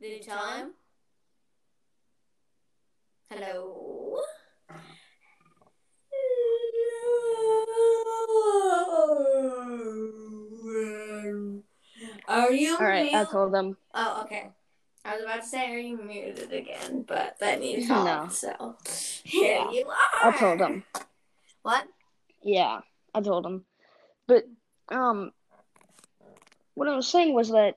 Did 0.00 0.18
you 0.18 0.22
tell 0.22 0.46
him? 0.48 0.72
Are 12.34 12.50
you 12.50 12.76
All 12.76 12.84
right, 12.84 13.13
I 13.28 13.32
told 13.32 13.52
them. 13.52 13.76
Oh, 13.94 14.22
okay. 14.24 14.48
I 15.04 15.14
was 15.14 15.24
about 15.24 15.42
to 15.42 15.46
say, 15.46 15.70
are 15.74 15.78
you 15.78 15.98
muted 15.98 16.52
again? 16.52 17.04
But 17.06 17.36
then 17.38 17.62
you 17.62 17.86
No. 17.86 18.28
so 18.30 18.76
here 19.24 19.58
Yeah. 19.58 19.70
you 19.70 19.86
are. 19.86 20.28
I 20.32 20.36
told 20.36 20.58
them. 20.60 20.84
What? 21.62 21.86
Yeah, 22.42 22.80
I 23.14 23.20
told 23.20 23.44
them. 23.44 23.64
But 24.26 24.44
um, 24.88 25.32
what 26.74 26.88
I 26.88 26.96
was 26.96 27.06
saying 27.08 27.34
was 27.34 27.50
that, 27.50 27.76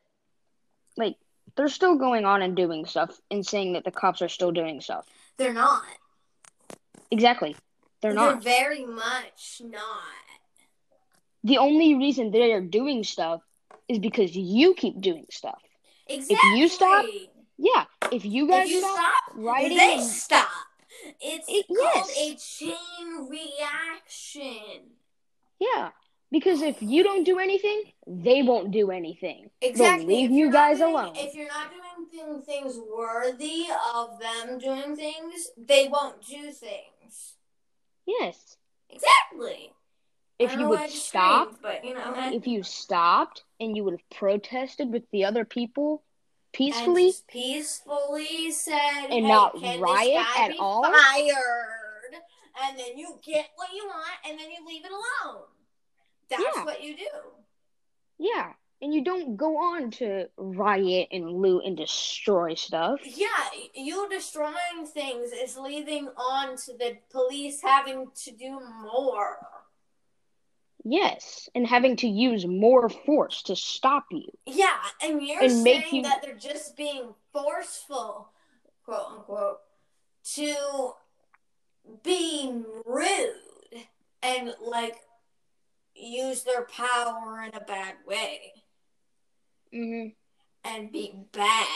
like, 0.96 1.16
they're 1.56 1.70
still 1.70 1.98
going 1.98 2.26
on 2.26 2.42
and 2.42 2.56
doing 2.56 2.86
stuff 2.86 3.18
and 3.32 3.46
saying 3.46 3.74
that 3.74 3.84
the 3.84 3.92
cops 3.92 4.22
are 4.22 4.30
still 4.30 4.52
doing 4.52 4.82
stuff. 4.82 5.06
They're 5.38 5.54
not. 5.54 5.84
Exactly, 7.12 7.56
they're 8.02 8.14
not. 8.14 8.44
They're 8.44 8.54
very 8.54 8.86
much 8.86 9.62
not. 9.64 9.82
The 11.44 11.58
only 11.58 11.96
reason 11.96 12.32
they 12.32 12.52
are 12.52 12.62
doing 12.62 13.04
stuff 13.04 13.42
is 13.90 14.00
because 14.00 14.36
you 14.36 14.74
keep 14.74 15.00
doing 15.02 15.26
stuff. 15.30 15.62
Exactly. 16.08 16.36
If 16.36 16.58
you 16.60 16.68
stop, 16.70 17.06
Yeah, 17.58 17.86
if 18.12 18.24
you 18.26 18.48
guys 18.48 18.68
if 18.68 18.74
you 18.76 18.82
stop, 18.82 18.94
stop, 18.96 19.34
writing, 19.36 19.78
they 19.78 20.00
stop. 20.02 20.50
It's 21.20 21.46
It- 21.50 21.68
called 21.68 22.08
yes. 22.08 22.18
a 22.18 22.36
chain 22.68 23.28
reaction. 23.30 24.92
yeah, 25.60 25.92
because 26.32 26.62
if 26.62 26.82
you 26.82 27.04
don't 27.04 27.24
do 27.24 27.40
anything, 27.40 27.92
they 28.06 28.42
won't 28.44 28.72
do 28.72 28.92
anything. 28.92 29.50
Exactly. 29.62 30.06
leave 30.06 30.30
If 30.32 30.36
you 30.36 30.52
guys 30.52 30.78
doing- 30.80 30.94
alone. 30.94 31.16
If 31.16 31.34
you're 31.36 31.48
not 31.48 31.72
doing 32.12 32.42
things 32.42 32.78
worthy 32.78 33.66
of 33.94 34.20
them 34.20 34.58
doing 34.60 34.96
things, 34.96 35.50
they 35.58 35.88
won't 35.88 36.22
do 36.26 36.52
things. 36.52 37.36
Yes, 38.06 38.58
Exactly. 38.90 39.74
If 40.40 40.56
you 40.56 40.68
would 40.68 40.80
why 40.80 40.84
I 40.84 40.88
just 40.88 41.08
stop, 41.10 41.56
but 41.62 41.84
you 41.84 41.96
know, 41.96 42.14
if 42.32 42.46
you 42.46 42.62
stopped 42.62 43.44
and 43.60 43.76
you 43.76 43.84
would 43.84 43.94
have 43.94 44.10
protested 44.12 44.92
with 44.92 45.04
the 45.12 45.26
other 45.26 45.46
people 45.46 46.04
peacefully, 46.54 47.14
peacefully 47.28 48.52
said, 48.52 49.06
And 49.06 49.26
hey, 49.26 49.28
not 49.28 49.54
riot 49.80 50.26
at 50.38 50.52
all? 50.60 50.84
Fired, 50.84 52.22
and 52.64 52.78
then 52.78 52.98
you 52.98 53.20
get 53.26 53.48
what 53.56 53.70
you 53.74 53.86
want, 53.88 54.14
and 54.28 54.40
then 54.40 54.52
you 54.52 54.66
leave 54.68 54.86
it 54.86 54.92
alone. 54.92 55.44
That's 56.30 56.44
Yeah. 56.56 56.66
what 56.66 56.84
you 56.84 56.96
do. 56.98 57.08
yeah, 58.20 58.54
and 58.82 58.94
you 58.94 59.04
don't 59.04 59.38
go 59.38 59.58
on 59.58 59.90
to 59.92 60.28
riot 60.38 61.08
and 61.12 61.32
loot 61.32 61.64
and 61.66 61.76
destroy 61.76 62.54
stuff. 62.54 63.00
Yeah, 63.04 63.28
you 63.74 64.08
destroying 64.10 64.86
things 64.86 65.32
is 65.32 65.58
leading 65.58 66.10
on 66.10 66.56
to 66.58 66.74
the 66.74 66.98
police 67.10 67.62
having 67.62 68.12
to 68.12 68.32
do 68.32 68.60
more. 68.82 69.57
Yes, 70.90 71.50
and 71.54 71.68
having 71.68 71.98
to 71.98 72.08
use 72.08 72.46
more 72.46 72.88
force 72.88 73.42
to 73.44 73.56
stop 73.56 74.06
you. 74.12 74.30
Yeah, 74.46 74.78
and 75.02 75.22
you're 75.22 75.42
And 75.44 75.52
saying 75.52 75.96
you- 75.96 76.04
that 76.04 76.22
they're 76.22 76.36
just 76.36 76.78
being 76.78 77.14
forceful, 77.34 78.32
quote 78.86 79.06
unquote, 79.12 79.60
to 80.36 80.94
be 82.04 82.64
rude 82.86 83.88
and 84.22 84.56
like 84.62 84.96
use 85.96 86.44
their 86.44 86.64
power 86.66 87.42
in 87.44 87.54
a 87.56 87.62
bad 87.62 87.96
way 88.06 88.54
hmm 89.72 90.08
and 90.64 90.92
be 90.92 91.14
bad. 91.32 91.68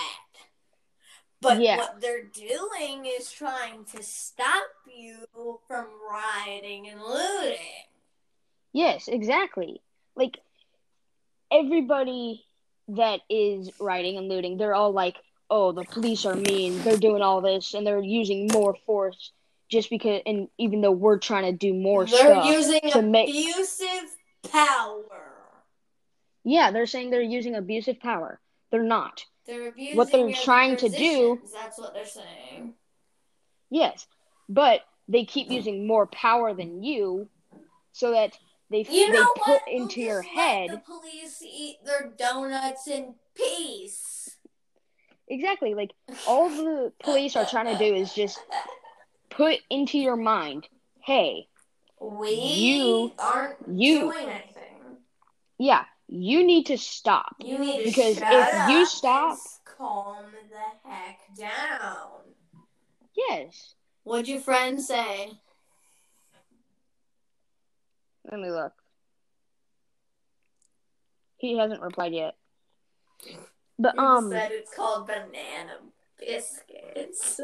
But 1.42 1.60
Yeah. 1.62 1.78
what 1.78 2.00
they're 2.02 2.24
doing 2.24 3.06
is 3.08 3.32
trying 3.32 3.86
to 3.86 4.04
stop 4.04 4.68
you 4.86 5.26
from 5.68 5.88
rioting 6.10 6.88
and 6.88 7.02
looting. 7.02 7.88
Yes, 8.74 9.08
exactly. 9.08 9.82
Like 10.16 10.38
everybody 11.52 12.44
that 12.90 13.22
is 13.30 13.70
rioting 13.80 14.18
and 14.18 14.30
looting, 14.30 14.58
they're 14.58 14.76
all 14.76 14.92
like, 14.92 15.18
"Oh, 15.50 15.72
the 15.72 15.84
police 15.84 16.26
are 16.26 16.36
mean. 16.36 16.82
They're 16.84 16.98
doing 16.98 17.22
all 17.22 17.42
this 17.42 17.74
and 17.74 17.86
they're 17.86 18.02
using 18.02 18.48
more 18.52 18.76
force 18.86 19.32
just 19.70 19.90
because." 19.90 20.22
And 20.26 20.48
even 20.58 20.82
though 20.82 20.92
we're 20.92 21.20
trying 21.20 21.46
to 21.46 21.58
do 21.58 21.74
more 21.74 22.06
they're 22.06 22.18
stuff, 22.18 22.46
using 22.46 22.82
to 22.92 23.02
make- 23.02 23.30
abusive 23.30 24.16
power. 24.52 25.04
yeah, 26.44 26.72
they're 26.72 26.86
saying 26.88 27.10
they're 27.12 27.22
using 27.22 27.56
abusive 27.56 28.00
power. 28.00 28.40
They're 28.72 28.84
not. 28.84 29.26
They're 29.46 29.68
abusing 29.70 29.98
What 29.98 30.12
they're 30.12 30.32
trying 30.32 30.78
to 30.78 30.90
do. 30.90 31.42
That's 31.54 31.78
what 31.78 31.94
they're 31.94 32.06
saying. 32.06 32.74
Yes, 33.70 34.08
but 34.50 34.82
they 35.08 35.26
keep 35.26 35.50
using 35.50 35.88
more 35.88 36.08
power 36.08 36.54
than 36.54 36.84
you, 36.84 37.28
so 37.92 38.12
that 38.12 38.38
they 38.72 38.86
You 38.90 39.12
they 39.12 39.18
put 39.18 39.38
what? 39.48 39.62
We'll 39.68 39.82
into 39.84 40.02
your 40.02 40.22
head 40.22 40.70
the 40.72 40.78
police 40.80 41.44
eat 41.46 41.78
their 41.86 42.12
donuts 42.18 42.88
in 42.88 43.16
peace. 43.36 44.38
exactly 45.28 45.74
like 45.74 45.92
all 46.28 46.50
the 46.50 46.92
police 47.04 47.36
are 47.36 47.46
trying 47.46 47.68
to 47.68 47.78
do 47.78 47.94
is 47.96 48.14
just 48.14 48.40
put 49.30 49.60
into 49.70 49.98
your 49.98 50.16
mind, 50.18 50.68
hey, 51.04 51.48
we 52.02 52.32
You- 52.34 53.12
aren't 53.20 53.58
you- 53.68 54.00
doing 54.12 54.28
anything. 54.30 54.98
yeah, 55.58 55.86
you 56.08 56.44
need 56.44 56.66
to 56.68 56.78
stop. 56.78 57.36
You 57.40 57.58
need 57.58 57.78
to 57.80 57.84
Because 57.86 58.18
if 58.18 58.24
up 58.24 58.70
you 58.70 58.86
stop- 58.86 59.38
calm 59.66 60.26
the 60.50 60.90
heck 60.90 61.20
down. 61.38 62.10
Yes. 63.16 63.76
What'd 64.04 64.28
your 64.28 64.42
friend 64.42 64.82
say? 64.82 65.32
Let 68.30 68.40
me 68.40 68.52
look. 68.52 68.74
He 71.38 71.58
hasn't 71.58 71.82
replied 71.82 72.14
yet. 72.14 72.36
But 73.80 73.96
He 73.96 74.00
um, 74.00 74.30
said 74.30 74.52
it's 74.52 74.74
called 74.74 75.08
banana 75.08 75.78
biscuits. 76.20 77.40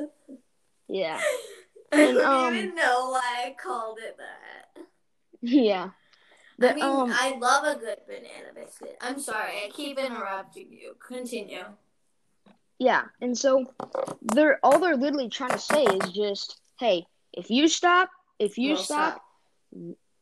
yeah, 0.88 1.20
I 1.92 1.98
don't 2.14 2.24
um, 2.24 2.56
even 2.56 2.76
know 2.76 3.10
why 3.10 3.46
I 3.46 3.56
called 3.62 3.98
it 4.00 4.18
that. 4.18 4.84
yeah. 5.42 5.90
The 6.60 6.72
I 6.72 6.74
mean, 6.74 6.84
um, 6.84 7.12
I 7.14 7.38
love 7.38 7.64
a 7.66 7.80
good 7.80 7.98
banana 8.08 8.54
biscuit. 8.56 8.98
I'm 9.02 9.20
sorry, 9.20 9.54
I 9.66 9.70
keep 9.72 10.00
interrupting 10.00 10.72
you. 10.72 10.96
Continue. 11.06 11.66
Yeah, 12.80 13.04
and 13.22 13.36
so 13.38 13.66
they're 14.22 14.60
all 14.64 14.80
they're 14.80 14.96
literally 14.96 15.30
trying 15.30 15.52
to 15.52 15.60
say 15.60 15.84
is 15.84 16.12
just, 16.12 16.60
hey, 16.80 17.06
if 17.34 17.50
you 17.50 17.68
stop, 17.68 18.10
if 18.40 18.58
you 18.58 18.74
We'll 18.74 18.84
stop, 18.84 19.22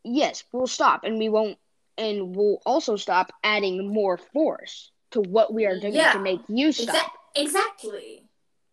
yes, 0.06 0.44
we'll 0.52 0.68
stop, 0.68 1.04
and 1.04 1.18
we 1.18 1.30
won't, 1.30 1.58
and 1.98 2.36
we'll 2.36 2.62
also 2.66 2.96
stop 2.96 3.32
adding 3.44 3.92
more 3.94 4.18
force 4.18 4.92
to 5.12 5.22
what 5.22 5.54
we 5.54 5.66
are 5.66 5.80
doing 5.80 5.96
Yeah. 5.96 6.14
to 6.14 6.20
make 6.20 6.42
you 6.48 6.72
stop, 6.72 6.96
Exa- 6.96 7.42
exactly. 7.44 8.24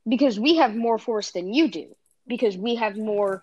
because 0.08 0.38
we 0.38 0.56
have 0.56 0.74
more 0.74 0.98
force 0.98 1.30
than 1.32 1.52
you 1.52 1.68
do, 1.68 1.94
because 2.26 2.56
we 2.56 2.76
have 2.76 2.96
more 2.96 3.42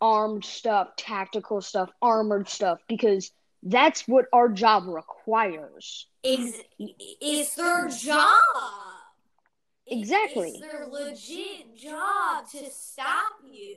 armed 0.00 0.44
stuff, 0.44 0.96
tactical 0.96 1.60
stuff, 1.62 1.90
armored 2.02 2.48
stuff, 2.48 2.80
because 2.88 3.32
that's 3.62 4.06
what 4.06 4.26
our 4.32 4.48
job 4.48 4.84
requires. 4.86 6.06
Is 6.22 6.60
it's 6.78 7.54
their 7.54 7.88
job. 7.88 8.38
Exactly. 9.88 10.50
It's 10.50 10.60
their 10.60 10.86
legit 10.86 11.76
job 11.76 12.48
to 12.50 12.70
stop 12.70 13.32
you 13.50 13.76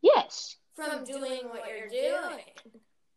Yes, 0.00 0.56
from 0.74 1.04
doing 1.04 1.48
what 1.48 1.62
you're 1.68 1.88
doing. 1.88 2.44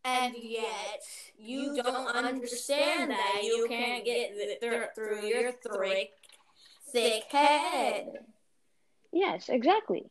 And 0.04 0.34
yet, 0.40 1.02
you 1.36 1.74
don't 1.82 2.06
understand 2.14 3.10
that 3.10 3.40
you 3.42 3.66
can't 3.68 4.04
get 4.04 4.30
it 4.34 4.60
thr- 4.60 4.94
through 4.94 5.26
your 5.26 5.52
thick, 5.52 6.10
thick 6.92 7.24
head. 7.24 8.06
yes, 9.12 9.48
exactly. 9.48 10.08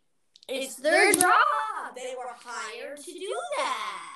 It's 0.49 0.75
their 0.75 1.13
job. 1.13 1.95
They 1.95 2.13
were 2.17 2.35
hired 2.35 2.97
to 2.97 3.11
do 3.11 3.35
that. 3.57 4.11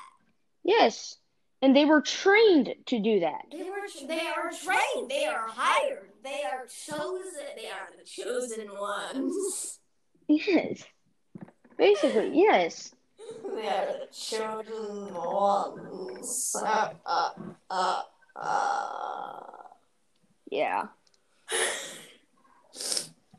Yes, 0.64 1.18
and 1.62 1.76
they 1.76 1.86
were 1.86 2.02
trained 2.02 2.76
to 2.88 3.00
do 3.00 3.22
that. 3.22 3.46
They 3.52 3.64
were. 3.64 3.88
They 4.08 4.28
are 4.28 4.52
trained. 4.52 5.10
They 5.10 5.26
are 5.26 5.48
hired. 5.48 6.10
They 6.24 6.44
are 6.44 6.66
chosen. 6.68 7.46
They 7.56 7.68
are 7.68 7.90
the 7.98 8.04
chosen 8.04 8.68
ones. 8.78 9.80
Yes. 10.28 10.84
Basically, 11.78 12.32
yes. 12.34 12.94
They 13.56 13.68
are 13.68 13.86
the 13.88 14.08
chosen 14.12 15.14
ones. 15.14 16.56
Uh, 16.60 16.90
uh, 17.06 17.30
uh, 17.70 18.02
uh. 18.36 19.40
Yeah. 20.50 20.88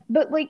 But 0.09 0.31
like 0.31 0.49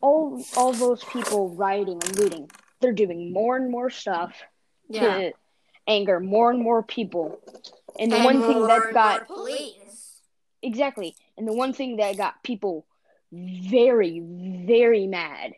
all 0.00 0.42
all 0.56 0.72
those 0.72 1.04
people 1.04 1.50
rioting 1.54 2.02
and 2.02 2.18
looting, 2.18 2.50
they're 2.80 2.92
doing 2.92 3.32
more 3.32 3.56
and 3.56 3.70
more 3.70 3.90
stuff 3.90 4.34
Yeah. 4.88 5.18
to 5.18 5.32
anger 5.86 6.20
more 6.20 6.50
and 6.50 6.60
more 6.62 6.82
people. 6.82 7.40
And 7.98 8.10
the 8.10 8.16
And 8.16 8.24
one 8.24 8.40
thing 8.42 8.66
that 8.66 8.92
got 8.92 9.26
police. 9.26 10.20
exactly, 10.62 11.14
and 11.36 11.46
the 11.46 11.52
one 11.52 11.72
thing 11.72 11.96
that 11.96 12.16
got 12.16 12.42
people 12.42 12.86
very 13.32 14.20
very 14.20 15.06
mad. 15.06 15.54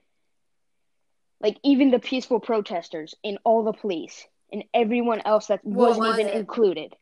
Like 1.41 1.59
even 1.62 1.91
the 1.91 1.99
peaceful 1.99 2.41
protesters 2.41 3.14
and 3.22 3.39
all 3.45 3.62
the 3.64 3.72
police 3.72 4.26
and 4.53 4.64
everyone 4.72 5.20
else 5.24 5.49
that 5.49 5.64
What 5.64 5.89
wasn't 5.99 6.07
was 6.07 6.18
even 6.18 6.32
it? 6.32 6.37
included. 6.37 6.97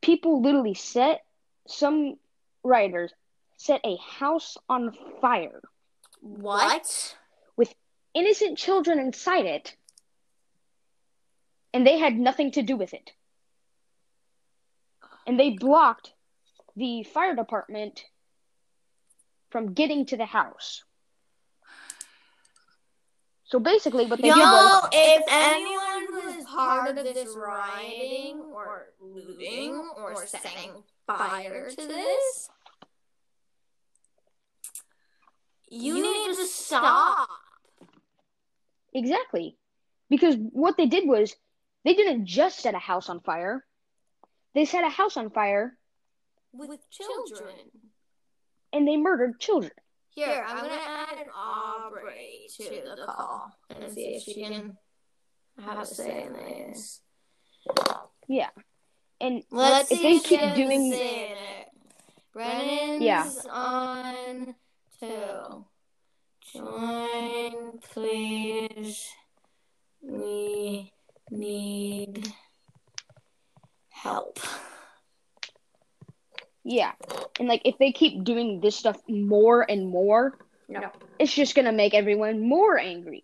people 0.00 0.42
literally 0.42 0.74
set 0.74 1.24
some 1.66 2.16
rioters 2.62 3.12
set 3.56 3.80
a 3.84 3.96
house 3.96 4.56
on 4.68 4.92
fire, 5.20 5.62
What? 6.20 7.16
With 7.56 7.72
innocent 8.12 8.58
children 8.58 8.98
inside 8.98 9.46
it, 9.46 9.74
and 11.72 11.86
they 11.86 11.98
had 11.98 12.16
nothing 12.18 12.52
to 12.52 12.62
do 12.62 12.76
with 12.76 12.92
it. 12.94 13.12
And 15.26 15.40
they 15.40 15.50
blocked 15.50 16.12
the 16.76 17.02
fire 17.04 17.34
department 17.34 18.04
from 19.50 19.72
getting 19.72 20.04
to 20.06 20.16
the 20.16 20.26
house. 20.26 20.84
So 23.54 23.60
basically, 23.60 24.06
what 24.06 24.20
they 24.20 24.26
Yo, 24.26 24.34
did 24.34 24.42
was 24.42 24.88
if 24.92 25.22
anyone 25.28 26.26
was 26.26 26.44
part 26.44 26.98
of 26.98 27.04
this 27.04 27.36
rioting 27.36 28.42
or 28.52 28.86
looting 29.00 29.90
or 29.96 30.26
setting 30.26 30.72
fire 31.06 31.70
to 31.70 31.76
this, 31.76 32.48
you 35.70 36.02
need 36.02 36.34
to 36.34 36.46
stop. 36.46 37.28
Exactly. 38.92 39.56
Because 40.10 40.34
what 40.50 40.76
they 40.76 40.86
did 40.86 41.06
was 41.06 41.36
they 41.84 41.94
didn't 41.94 42.26
just 42.26 42.58
set 42.58 42.74
a 42.74 42.80
house 42.80 43.08
on 43.08 43.20
fire. 43.20 43.64
They 44.56 44.64
set 44.64 44.82
a 44.82 44.90
house 44.90 45.16
on 45.16 45.30
fire 45.30 45.78
with 46.52 46.80
children. 46.90 47.54
and 48.72 48.88
they 48.88 48.96
murdered 48.96 49.38
children. 49.38 49.70
Here, 50.14 50.44
I'm 50.46 50.56
gonna 50.58 50.74
add 50.74 51.26
Aubrey 51.34 52.46
to 52.56 52.64
the 52.64 53.04
call 53.04 53.50
and 53.70 53.92
see 53.92 54.14
if 54.14 54.22
she 54.22 54.42
can 54.42 54.76
have 55.60 55.78
a 55.80 55.86
say 55.86 56.24
in 56.26 56.32
this. 56.32 57.00
Yeah. 58.28 58.50
And 59.20 59.42
Let's 59.50 59.90
if 59.90 59.98
see 59.98 60.02
they 60.04 60.16
if 60.16 60.22
she 60.22 60.28
keep 60.28 60.40
has 60.40 60.56
doing 60.56 60.92
it. 60.92 61.68
Brennan's 62.32 63.02
Yeah. 63.02 63.28
on 63.50 64.54
two. 65.00 65.66
Join, 66.52 67.78
please. 67.92 69.08
We 70.00 70.92
need 71.30 72.32
help. 73.90 74.38
Yeah. 76.64 76.92
And 77.38 77.48
like 77.48 77.62
if 77.64 77.76
they 77.78 77.92
keep 77.92 78.24
doing 78.24 78.60
this 78.60 78.76
stuff 78.76 78.96
more 79.08 79.68
and 79.68 79.88
more, 79.88 80.38
No. 80.68 80.90
it's 81.18 81.32
just 81.34 81.54
going 81.54 81.66
to 81.66 81.72
make 81.72 81.94
everyone 81.94 82.40
more 82.48 82.78
angry. 82.78 83.22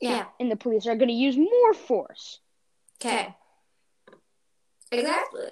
Yeah. 0.00 0.26
And 0.38 0.50
the 0.50 0.56
police 0.56 0.86
are 0.86 0.96
going 0.96 1.08
to 1.08 1.14
use 1.14 1.36
more 1.36 1.74
force. 1.74 2.40
Okay. 3.00 3.34
Exactly. 4.92 5.50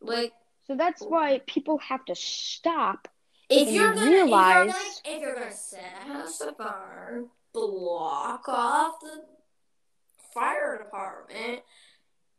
Like 0.00 0.32
So 0.66 0.76
that's 0.76 1.02
oh. 1.02 1.08
why 1.08 1.40
people 1.46 1.78
have 1.78 2.04
to 2.06 2.14
stop. 2.14 3.08
if 3.48 3.66
And 3.68 3.76
you're 3.76 3.92
gonna 3.94 4.06
if 4.06 4.12
you're 4.12 4.24
realize- 4.24 4.68
like 4.68 4.76
if 5.14 5.20
you're 5.20 5.34
gonna 5.34 5.52
set 5.52 5.92
a 6.06 6.12
house 6.12 6.40
on 6.40 7.28
block 7.52 8.48
off 8.48 9.00
the 9.00 9.24
fire 10.32 10.78
department, 10.78 11.60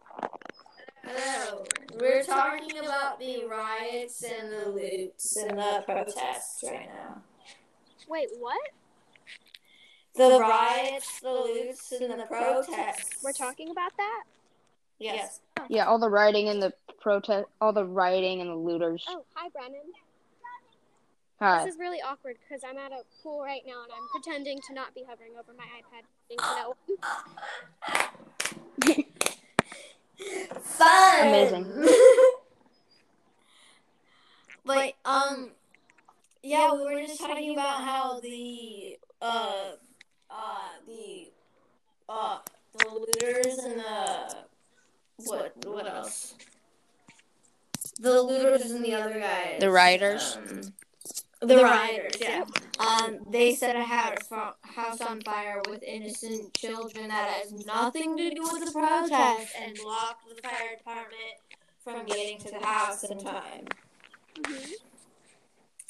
Hello. 1.03 1.63
We're 1.99 2.23
talking 2.23 2.77
about 2.77 3.19
the 3.19 3.45
riots 3.45 4.23
and 4.23 4.51
the 4.51 4.69
loots 4.69 5.37
and 5.37 5.57
the 5.57 5.83
protests 5.85 6.63
right 6.63 6.89
now. 6.93 7.21
Wait, 8.07 8.29
what? 8.39 8.61
The 10.15 10.39
riots, 10.39 11.19
the 11.21 11.31
loots, 11.31 11.91
and 11.91 12.11
the 12.11 12.25
protests. 12.25 13.23
We're 13.23 13.31
talking 13.31 13.69
about 13.69 13.91
that? 13.97 14.23
Yes. 14.99 15.39
Yeah, 15.69 15.85
all 15.85 15.99
the 15.99 16.09
rioting 16.09 16.49
and 16.49 16.61
the 16.61 16.73
protest, 16.99 17.47
all 17.59 17.73
the 17.73 17.85
rioting 17.85 18.41
and 18.41 18.49
the 18.49 18.55
looters. 18.55 19.05
Oh, 19.09 19.23
hi, 19.33 19.49
Brennan. 19.49 19.81
Hi. 21.41 21.65
This 21.65 21.73
is 21.73 21.79
really 21.79 21.97
awkward 22.07 22.37
because 22.47 22.63
I'm 22.63 22.77
at 22.77 22.91
a 22.91 23.01
pool 23.23 23.41
right 23.41 23.63
now 23.65 23.81
and 23.81 23.91
I'm 23.91 24.07
pretending 24.11 24.59
to 24.67 24.75
not 24.75 24.93
be 24.93 25.03
hovering 25.09 25.31
over 25.39 25.53
my 25.57 25.65
iPad. 25.65 26.03
Getting 26.29 26.45
to. 28.85 30.59
Fun. 30.61 31.27
Amazing. 31.27 31.65
but 34.65 34.93
um, 35.03 35.49
yeah, 36.43 36.75
we 36.75 36.83
were 36.83 37.01
just 37.07 37.19
talking 37.19 37.53
about 37.53 37.81
how 37.85 38.19
the 38.19 38.99
uh 39.19 39.71
uh 40.29 40.69
the 40.85 41.31
uh 42.07 42.37
the 42.77 42.87
looters 42.87 43.57
and 43.57 43.79
the 43.79 44.35
what 45.25 45.55
what 45.65 45.87
else? 45.87 46.35
The 47.99 48.21
looters 48.21 48.69
and 48.69 48.85
the 48.85 48.93
other 48.93 49.19
guys. 49.19 49.59
The 49.59 49.71
rioters? 49.71 50.37
Um, 50.37 50.73
the 51.41 51.57
rioters, 51.57 52.21
yeah. 52.21 52.45
Um, 52.79 53.19
they 53.29 53.55
set 53.55 53.75
a 53.75 53.83
house 53.83 54.29
house 54.61 55.01
on 55.01 55.21
fire 55.21 55.61
with 55.67 55.83
innocent 55.83 56.53
children 56.53 57.07
that 57.09 57.29
has 57.29 57.51
nothing 57.65 58.15
to 58.17 58.29
do 58.29 58.41
with 58.43 58.65
the 58.65 58.71
protest 58.71 59.53
and 59.59 59.75
blocked 59.81 60.27
the 60.29 60.41
fire 60.41 60.77
department 60.77 61.37
from 61.83 62.05
getting 62.05 62.37
to 62.39 62.51
the 62.51 62.65
house 62.65 63.03
in 63.03 63.19
time, 63.19 63.65
Mhm. 64.35 64.71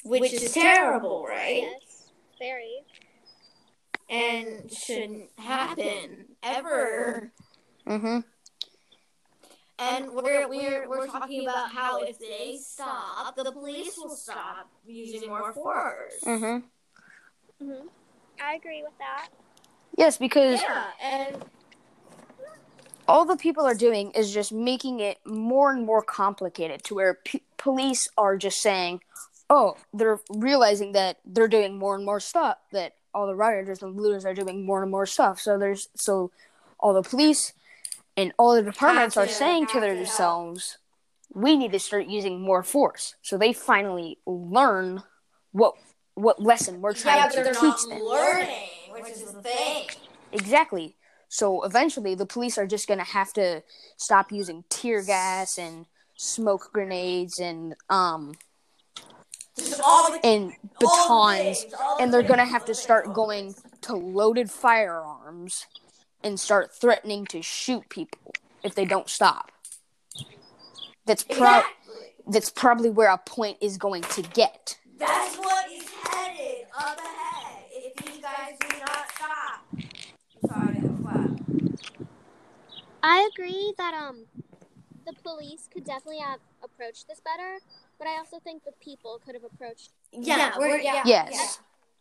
which 0.04 0.32
is 0.32 0.52
terrible, 0.52 1.26
right? 1.26 1.62
Yes, 1.62 2.10
very. 2.38 2.84
And 4.08 4.72
shouldn't 4.72 5.30
happen 5.38 6.36
ever. 6.42 7.32
Mm-hmm. 7.86 8.20
And 9.82 10.10
we're, 10.12 10.48
we're, 10.48 10.88
we're 10.88 11.06
talking 11.06 11.42
about 11.42 11.70
how 11.70 12.02
if 12.02 12.18
they 12.18 12.58
stop, 12.60 13.34
the 13.36 13.52
police 13.52 13.96
will 13.96 14.10
stop 14.10 14.68
using 14.86 15.28
more 15.28 15.52
force. 15.52 16.20
Mm-hmm. 16.24 17.64
hmm 17.64 17.86
I 18.42 18.54
agree 18.54 18.82
with 18.82 18.96
that. 18.98 19.28
Yes, 19.96 20.16
because 20.18 20.60
Yeah, 20.62 20.84
and 21.00 21.44
all 23.08 23.24
the 23.24 23.36
people 23.36 23.64
are 23.64 23.74
doing 23.74 24.10
is 24.12 24.32
just 24.32 24.52
making 24.52 25.00
it 25.00 25.18
more 25.26 25.70
and 25.70 25.84
more 25.84 26.02
complicated 26.02 26.82
to 26.84 26.94
where 26.94 27.14
p- 27.14 27.42
police 27.56 28.08
are 28.16 28.36
just 28.36 28.60
saying, 28.62 29.00
oh, 29.50 29.76
they're 29.92 30.20
realizing 30.30 30.92
that 30.92 31.18
they're 31.24 31.48
doing 31.48 31.76
more 31.76 31.94
and 31.94 32.04
more 32.04 32.20
stuff, 32.20 32.58
that 32.72 32.94
all 33.14 33.26
the 33.26 33.34
rioters 33.34 33.82
and 33.82 33.96
looters 34.00 34.24
are 34.24 34.34
doing 34.34 34.64
more 34.64 34.82
and 34.82 34.90
more 34.90 35.06
stuff. 35.06 35.40
So 35.40 35.58
there's 35.58 35.88
so 35.94 36.30
all 36.80 36.94
the 36.94 37.02
police 37.02 37.52
and 38.16 38.32
all 38.38 38.54
the 38.54 38.62
departments 38.62 39.16
are 39.16 39.28
saying 39.28 39.66
to 39.68 39.72
have 39.74 39.82
to 39.82 39.88
help. 39.88 39.98
themselves, 39.98 40.78
we 41.34 41.56
need 41.56 41.72
to 41.72 41.78
start 41.78 42.06
using 42.06 42.40
more 42.40 42.62
force. 42.62 43.14
So 43.22 43.38
they 43.38 43.52
finally 43.52 44.18
learn 44.26 45.02
what 45.52 45.74
what 46.14 46.42
lesson 46.42 46.80
we're 46.82 46.92
trying 46.92 47.18
yeah, 47.18 47.28
to 47.28 47.36
they're 47.36 47.54
teach 47.54 47.62
not 47.62 47.88
them. 47.88 48.00
learning, 48.02 48.68
which 48.90 49.08
is 49.08 49.32
the 49.32 49.42
thing. 49.42 49.86
Exactly. 50.32 50.96
So 51.28 51.62
eventually, 51.64 52.14
the 52.14 52.26
police 52.26 52.58
are 52.58 52.66
just 52.66 52.86
going 52.86 52.98
to 52.98 53.04
have 53.06 53.32
to 53.34 53.62
stop 53.96 54.30
using 54.30 54.64
tear 54.68 55.02
gas 55.02 55.58
and 55.58 55.86
smoke 56.14 56.70
grenades 56.72 57.38
and 57.38 57.74
um 57.88 58.34
the 59.56 60.20
and 60.22 60.52
the 60.78 60.86
batons, 60.86 61.60
things, 61.62 61.72
the 61.72 61.96
and 62.00 62.12
they're 62.12 62.22
going 62.22 62.38
to 62.38 62.44
have 62.44 62.64
to 62.66 62.74
start 62.74 63.12
going 63.14 63.54
to 63.82 63.94
loaded 63.94 64.50
firearms 64.50 65.66
and 66.24 66.38
start 66.38 66.74
threatening 66.74 67.26
to 67.26 67.42
shoot 67.42 67.88
people 67.88 68.32
if 68.62 68.74
they 68.74 68.84
don't 68.84 69.08
stop. 69.08 69.50
That's 71.06 71.24
pro- 71.24 71.34
Exactly. 71.58 71.94
that's 72.28 72.50
probably 72.50 72.90
where 72.90 73.10
a 73.10 73.18
point 73.18 73.58
is 73.60 73.76
going 73.76 74.02
to 74.02 74.22
get. 74.22 74.78
That's 74.98 75.36
what 75.36 75.70
is 75.70 75.88
headed 75.90 76.66
up 76.78 76.98
ahead. 76.98 77.64
If 77.72 78.14
you 78.14 78.22
guys 78.22 78.56
do 78.60 78.78
not 78.78 79.10
stop. 79.14 79.66
Sorry, 80.46 80.80
that 80.80 80.92
was 80.92 81.04
loud. 81.04 81.40
I 83.02 83.28
agree 83.34 83.74
that 83.78 83.94
um 83.94 84.26
the 85.04 85.12
police 85.24 85.68
could 85.72 85.84
definitely 85.84 86.20
have 86.20 86.38
approached 86.62 87.08
this 87.08 87.20
better, 87.20 87.58
but 87.98 88.06
I 88.06 88.16
also 88.18 88.38
think 88.38 88.64
the 88.64 88.72
people 88.80 89.20
could 89.24 89.34
have 89.34 89.42
approached 89.44 89.90
Yeah, 90.12 90.56
we're, 90.56 90.78
yeah. 90.78 91.02
Yes. 91.04 91.58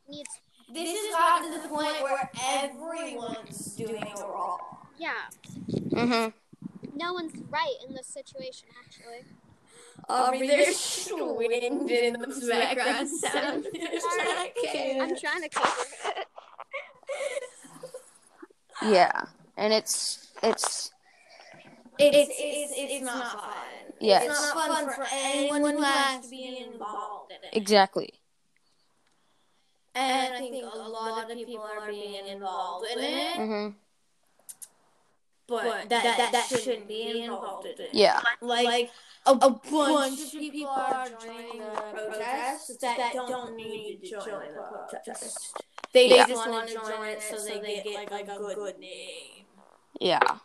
needs 0.08 0.30
This 0.74 0.98
has 0.98 1.14
gotten 1.14 1.52
to 1.54 1.60
the 1.62 1.68
point 1.68 2.02
where 2.02 2.30
everyone's 2.46 3.76
doing 3.76 4.02
it 4.02 4.20
wrong. 4.20 4.60
yeah. 4.98 5.30
Mhm. 5.90 6.34
No 6.96 7.14
one's 7.14 7.34
right 7.50 7.76
in 7.88 7.94
this 7.94 8.08
situation 8.08 8.68
actually. 8.86 9.26
Aubrey, 10.10 10.48
there's 10.48 11.10
wind 11.12 11.90
in 11.92 12.14
the 12.14 12.48
background 12.50 13.10
sound. 13.10 13.66
Sorry. 13.66 15.00
I'm 15.02 15.16
trying 15.16 15.42
to 15.44 15.50
cover 15.50 15.86
it. 16.18 16.28
Yeah. 18.84 19.26
And 19.58 19.74
it's 19.74 20.28
it's 20.44 20.92
It's, 22.00 22.30
it's, 22.30 22.40
it's, 22.40 22.74
it's 22.76 23.06
not 23.06 23.32
fun. 23.40 23.54
Yeah, 24.00 24.22
It's 24.24 24.28
not 24.56 24.68
fun 24.68 24.90
for 24.96 25.06
anyone 25.12 25.62
who 25.76 25.82
has 25.84 26.24
to 26.26 26.30
be 26.30 26.66
involved 26.72 27.32
in 27.32 27.38
it. 27.44 27.56
Exactly. 27.56 28.14
And 29.94 30.34
I 30.34 30.40
think 30.40 30.64
a 30.64 30.78
lot 30.78 31.30
of 31.30 31.38
people 31.38 31.60
are 31.62 31.90
being 31.92 32.26
involved 32.28 32.88
in 32.92 33.00
it, 33.04 33.34
Mhm. 33.36 33.76
but 35.48 35.90
that 35.90 36.04
that, 36.04 36.32
that 36.32 36.48
shouldn't 36.48 36.88
be 36.88 37.24
involved 37.24 37.66
in 37.68 37.80
it. 37.80 37.90
Yeah. 37.94 38.22
Like, 38.42 38.90
a, 39.26 39.32
a 39.32 39.50
bunch 39.50 40.22
of 40.22 40.32
people 40.32 40.68
are 40.70 41.08
joining 41.20 41.60
the 41.60 41.82
protests 41.94 42.78
that 42.78 43.14
don't 43.14 43.56
need 43.56 44.02
to 44.04 44.10
join 44.10 44.54
the 44.56 44.64
protest. 44.90 45.58
They 45.94 46.08
Yeah. 46.10 46.26
just 46.26 46.48
want 46.48 46.68
to 46.70 46.74
join 46.74 47.08
it 47.10 47.22
so 47.22 47.38
they 47.44 47.82
get 47.84 48.12
like 48.12 48.28
a 48.30 48.38
good 48.40 48.80
name. 48.80 49.46
Yeah. 50.00 50.38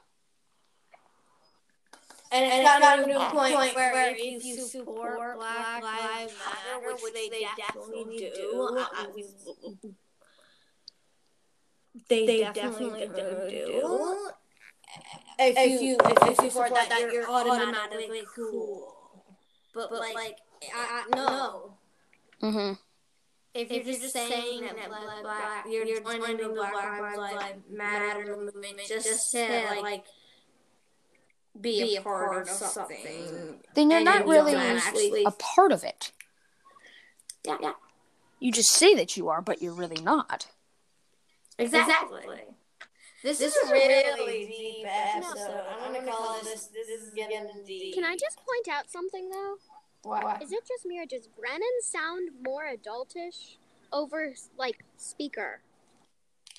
And 2.33 2.45
it's 2.45 2.63
gotten 2.65 2.99
to 2.99 3.05
a 3.05 3.07
new 3.07 3.19
point 3.31 3.75
where 3.77 4.15
if 4.17 4.45
you 4.45 4.61
support 4.61 5.37
Black 5.37 5.83
Lives 5.83 6.35
Matter, 6.35 6.87
which 6.87 7.13
they 7.15 7.47
definitely 7.57 8.19
do, 8.19 8.79
I 8.93 9.07
mean, 9.15 9.95
they 12.09 12.41
definitely 12.53 13.09
do. 13.09 13.49
do. 13.49 14.31
If 15.39 15.81
you 15.81 15.97
if 16.01 16.39
you 16.43 16.51
support 16.51 16.75
that, 16.75 17.11
you're 17.13 17.29
automatically 17.31 18.23
cool. 18.35 18.93
But 19.75 19.91
but 19.91 20.01
like, 20.01 20.39
I, 20.75 21.05
I 21.13 21.17
no. 21.17 21.75
Mhm. 22.43 22.79
If 23.55 23.71
you're 23.71 23.85
just 23.85 24.13
saying 24.13 24.63
that 24.63 24.89
black, 24.89 25.23
black 25.23 25.67
you're, 25.71 25.87
you're 25.87 26.01
joining 26.03 26.37
the 26.37 26.49
Black 26.49 27.17
Lives 27.17 27.63
Matter 27.71 28.37
movement 28.37 28.81
just 28.87 29.31
to 29.33 29.81
like 29.81 30.05
be 31.61 31.97
a 31.97 32.03
part 32.03 32.49
of 32.49 32.55
something. 32.55 33.61
Then 33.75 33.91
you're 33.91 33.99
And 33.99 34.05
not 34.05 34.27
really 34.27 34.53
don't 34.53 34.63
actually- 34.63 35.25
a 35.25 35.31
part 35.31 35.73
of 35.73 35.85
it. 35.85 36.13
Yeah, 37.45 37.59
yeah. 37.61 37.73
You 38.41 38.53
just 38.53 38.71
say 38.73 38.95
that 38.95 39.17
you 39.17 39.29
are, 39.29 39.41
but 39.41 39.63
you're 39.63 39.73
really 39.73 40.03
not. 40.03 40.49
Exactly. 41.59 42.25
This, 43.23 43.41
is 43.41 43.57
a 43.57 43.73
really 43.73 44.47
deep 44.47 44.87
episode. 44.87 45.65
I'm 45.83 45.93
gonna 45.93 46.13
call 46.13 46.39
this 46.45 46.67
"This 46.67 46.89
is 46.89 47.13
getting 47.15 47.49
deep." 47.67 47.95
Can 47.95 48.05
I 48.05 48.15
just 48.15 48.37
point 48.37 48.69
out 48.71 48.89
something 48.91 49.31
though? 49.31 49.57
What? 50.03 50.43
Is 50.43 50.53
it 50.53 50.65
just 50.69 50.85
me 50.87 51.01
or 51.01 51.07
does 51.07 51.27
Brennan 51.27 51.81
sound 51.83 52.29
more 52.45 52.65
adultish 52.73 53.57
over 53.93 54.35
like 54.57 54.85
speaker? 54.97 55.61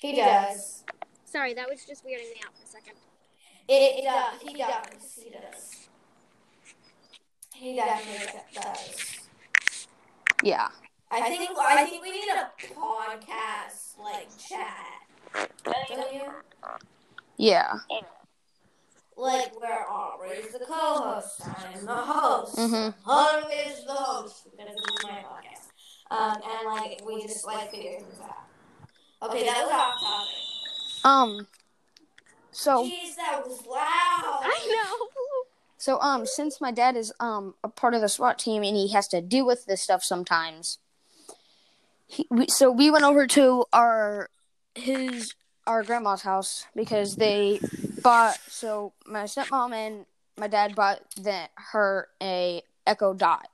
He 0.00 0.16
does. 0.16 0.84
Sorry, 1.24 1.54
that 1.54 1.68
was 1.70 1.84
just 1.86 2.04
weirding 2.04 2.30
me 2.34 2.40
out 2.44 2.54
for 2.56 2.64
a 2.64 2.66
second. 2.66 2.94
It, 3.68 3.98
it 3.98 4.04
does. 4.04 4.40
He 4.40 4.54
does. 4.54 5.18
He 5.22 5.30
does. 5.30 5.88
He 7.54 7.76
definitely 7.76 8.40
does. 8.54 9.28
Yeah. 10.42 10.68
I 11.10 11.22
think 11.22 11.50
I 11.58 11.84
think 11.84 12.02
we 12.02 12.12
need 12.12 12.28
a 12.28 12.50
podcast 12.74 13.98
like 14.02 14.28
chat. 14.38 15.48
Don't 15.64 16.14
you? 16.14 16.22
Yeah. 17.36 17.74
Like 19.16 19.60
where 19.60 19.90
Aubrey's 19.90 20.52
the 20.52 20.60
co-host, 20.60 21.42
I'm 21.44 21.84
the 21.84 21.94
host. 21.94 22.56
Mhm. 22.56 22.94
Hunter 23.04 23.48
is 23.66 23.84
the 23.84 23.92
host 23.92 24.44
because 24.50 24.74
it's 24.74 25.02
my 25.04 25.10
podcast. 25.10 25.68
Um, 26.10 26.40
and 26.42 26.66
like 26.66 27.02
we 27.04 27.22
just 27.22 27.44
like 27.44 27.70
figure 27.70 27.98
things 27.98 28.20
out. 28.22 29.28
Okay, 29.28 29.44
that 29.44 29.62
was 29.64 29.72
off 29.72 30.00
topic. 30.00 30.34
Um. 31.04 31.46
So 32.58 32.84
Jeez, 32.86 33.14
that 33.14 33.46
was 33.46 33.64
loud. 33.68 33.78
I 34.42 34.66
know. 34.68 35.06
so 35.76 36.00
um 36.00 36.26
since 36.26 36.60
my 36.60 36.72
dad 36.72 36.96
is 36.96 37.12
um 37.20 37.54
a 37.62 37.68
part 37.68 37.94
of 37.94 38.00
the 38.00 38.08
SWAT 38.08 38.36
team 38.36 38.64
and 38.64 38.76
he 38.76 38.90
has 38.92 39.06
to 39.08 39.20
deal 39.20 39.46
with 39.46 39.66
this 39.66 39.80
stuff 39.80 40.02
sometimes. 40.02 40.78
He, 42.08 42.26
we, 42.30 42.46
so 42.48 42.68
we 42.72 42.90
went 42.90 43.04
over 43.04 43.28
to 43.28 43.64
our 43.72 44.28
his 44.74 45.34
our 45.68 45.84
grandma's 45.84 46.22
house 46.22 46.66
because 46.74 47.16
they 47.16 47.60
bought 48.02 48.38
so 48.48 48.92
my 49.06 49.22
stepmom 49.24 49.72
and 49.72 50.06
my 50.36 50.48
dad 50.48 50.74
bought 50.74 51.00
the, 51.14 51.48
her 51.72 52.08
a 52.20 52.62
Echo 52.86 53.14
Dot, 53.14 53.46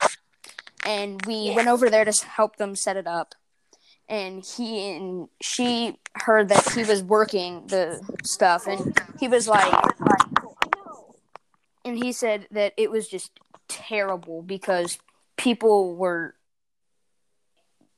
and 0.86 1.24
we 1.26 1.48
Yeah. 1.48 1.56
went 1.56 1.68
over 1.68 1.90
there 1.90 2.04
to 2.06 2.26
help 2.26 2.56
them 2.56 2.74
set 2.74 2.96
it 2.96 3.06
up. 3.06 3.34
And 4.08 4.44
he 4.44 4.94
and 4.96 5.28
she 5.40 5.98
heard 6.14 6.48
that 6.50 6.72
he 6.72 6.84
was 6.84 7.02
working 7.02 7.66
the 7.68 8.00
stuff, 8.22 8.66
and 8.66 8.94
he 9.18 9.28
was 9.28 9.48
like, 9.48 9.72
and 11.84 11.96
he 11.96 12.12
said 12.12 12.46
that 12.50 12.74
it 12.76 12.90
was 12.90 13.08
just 13.08 13.30
terrible 13.68 14.42
because 14.42 14.98
people 15.38 15.94
were 15.96 16.34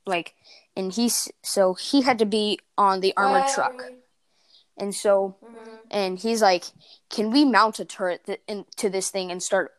like, 0.06 0.34
and 0.76 0.92
he's 0.92 1.28
so 1.42 1.74
he 1.74 2.02
had 2.02 2.18
to 2.20 2.26
be 2.26 2.60
on 2.78 3.00
the 3.00 3.12
armored 3.16 3.46
truck, 3.48 3.92
and 4.78 4.94
so 4.94 5.36
Mhm. 5.42 5.78
and 5.90 6.18
he's 6.20 6.40
like, 6.40 6.66
"Can 7.10 7.32
we 7.32 7.44
mount 7.44 7.80
a 7.80 7.84
turret 7.84 8.26
th- 8.26 8.40
into 8.46 8.88
this 8.88 9.10
thing 9.10 9.32
and 9.32 9.42
start 9.42 9.72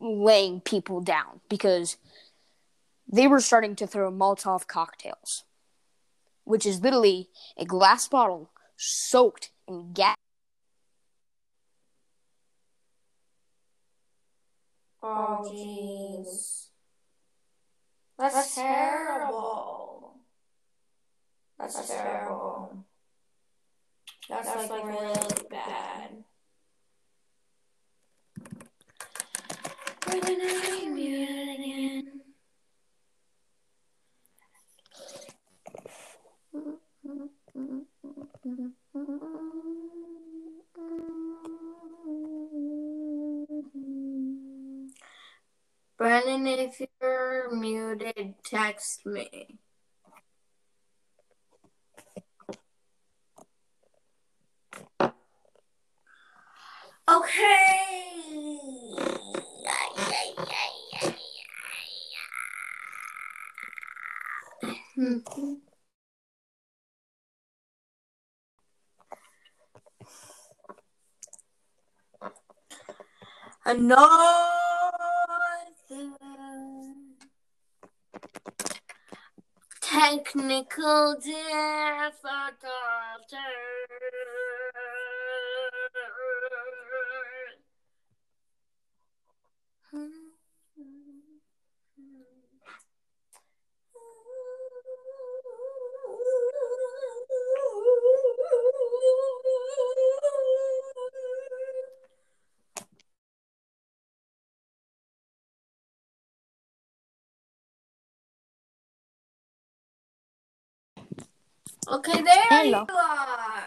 laying 0.00 0.60
people 0.60 1.00
down?" 1.00 1.40
Because 1.48 1.96
they 3.12 3.28
were 3.28 3.40
starting 3.40 3.76
to 3.76 3.86
throw 3.86 4.10
Molotov 4.10 4.66
cocktails, 4.66 5.44
which 6.44 6.66
is 6.66 6.80
literally 6.80 7.28
a 7.56 7.64
glass 7.64 8.08
bottle 8.08 8.50
soaked 8.76 9.50
in 9.68 9.92
gas. 9.92 10.16
Oh 15.02 15.38
jeez. 15.42 16.68
That's, 18.18 18.54
terrible. 18.54 20.20
That's, 21.58 21.74
terrible. 22.00 22.86
That's, 24.30 24.54
like, 24.54 24.88
really 24.88 25.46
bad. 25.50 26.24
Brennan, 45.98 46.46
if 46.46 46.80
you're 47.00 47.54
muted, 47.54 48.34
text 48.44 49.04
me. 49.06 49.58
Okay. 57.08 57.52
Hmm. 64.94 65.71
Another 73.64 74.52
technical 79.80 81.14
difficulty. 81.14 81.38
Hmm. 89.90 90.31
Okay, 111.88 112.22
there 112.22 112.42
Hello. 112.48 112.86
you 112.88 112.94
are. 112.94 113.64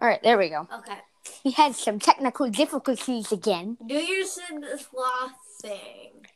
All 0.00 0.08
right, 0.08 0.22
there 0.22 0.36
we 0.36 0.50
go. 0.50 0.68
Okay. 0.72 0.98
We 1.44 1.52
had 1.52 1.74
some 1.74 1.98
technical 1.98 2.50
difficulties 2.50 3.32
again. 3.32 3.78
Do 3.86 3.94
your 3.94 4.24
Sloth 4.24 5.32
thing. 5.62 6.26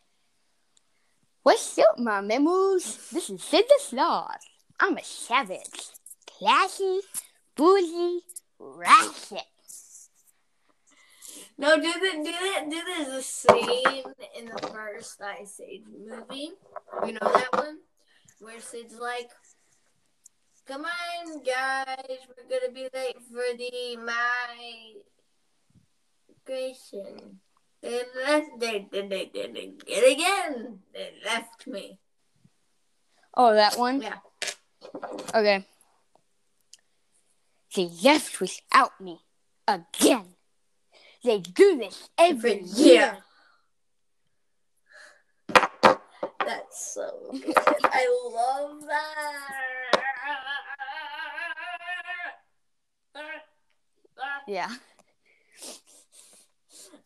What's 1.43 1.79
up, 1.79 1.99
my 1.99 2.21
memos? 2.21 3.11
This 3.13 3.29
is 3.29 3.43
Sid 3.43 3.65
the 3.69 3.79
Sloth. 3.81 4.41
I'm 4.79 4.97
a 4.97 5.05
savage. 5.05 5.91
Classy, 6.27 7.01
bougie, 7.57 8.21
ratchet. 8.59 9.45
No, 11.59 11.77
do 11.77 11.93
the 11.93 12.23
do 12.25 12.33
the 12.33 12.71
do 12.71 12.83
this 12.87 13.09
the 13.09 13.23
scene 13.23 14.05
in 14.39 14.47
the 14.47 14.69
first 14.69 15.21
Ice 15.21 15.61
Age 15.61 15.83
movie. 15.93 16.53
You 17.07 17.13
know 17.13 17.19
that 17.21 17.53
one 17.53 17.79
where 18.41 18.61
Sid's 18.61 18.99
like, 18.99 19.29
"Come 20.71 20.85
on, 20.85 21.43
guys, 21.43 22.19
we're 22.29 22.49
gonna 22.61 22.73
be 22.73 22.89
late 22.95 23.17
for 23.29 23.57
the 23.59 23.97
migration." 26.47 27.41
They 27.83 28.03
left. 28.15 28.47
They 28.61 28.79
did. 28.79 28.91
they 28.91 29.09
they 29.09 29.31
they, 29.33 29.47
they 29.53 29.67
get 29.85 30.13
again. 30.13 30.79
They 30.95 31.15
left 31.25 31.67
me. 31.67 31.99
Oh, 33.35 33.53
that 33.55 33.77
one? 33.77 34.01
Yeah. 34.03 34.19
Okay. 35.35 35.67
They 37.75 37.91
left 38.05 38.41
without 38.41 39.01
me 39.01 39.21
again. 39.67 40.35
They 41.25 41.39
do 41.39 41.79
this 41.79 42.09
every 42.19 42.53
Every 42.61 42.65
year. 42.65 42.95
year. 42.95 43.19
That's 46.47 46.95
so 46.95 47.29
good. 47.33 47.55
I 47.85 48.31
love 48.35 48.83
that. 48.87 49.90
Yeah. 54.51 54.75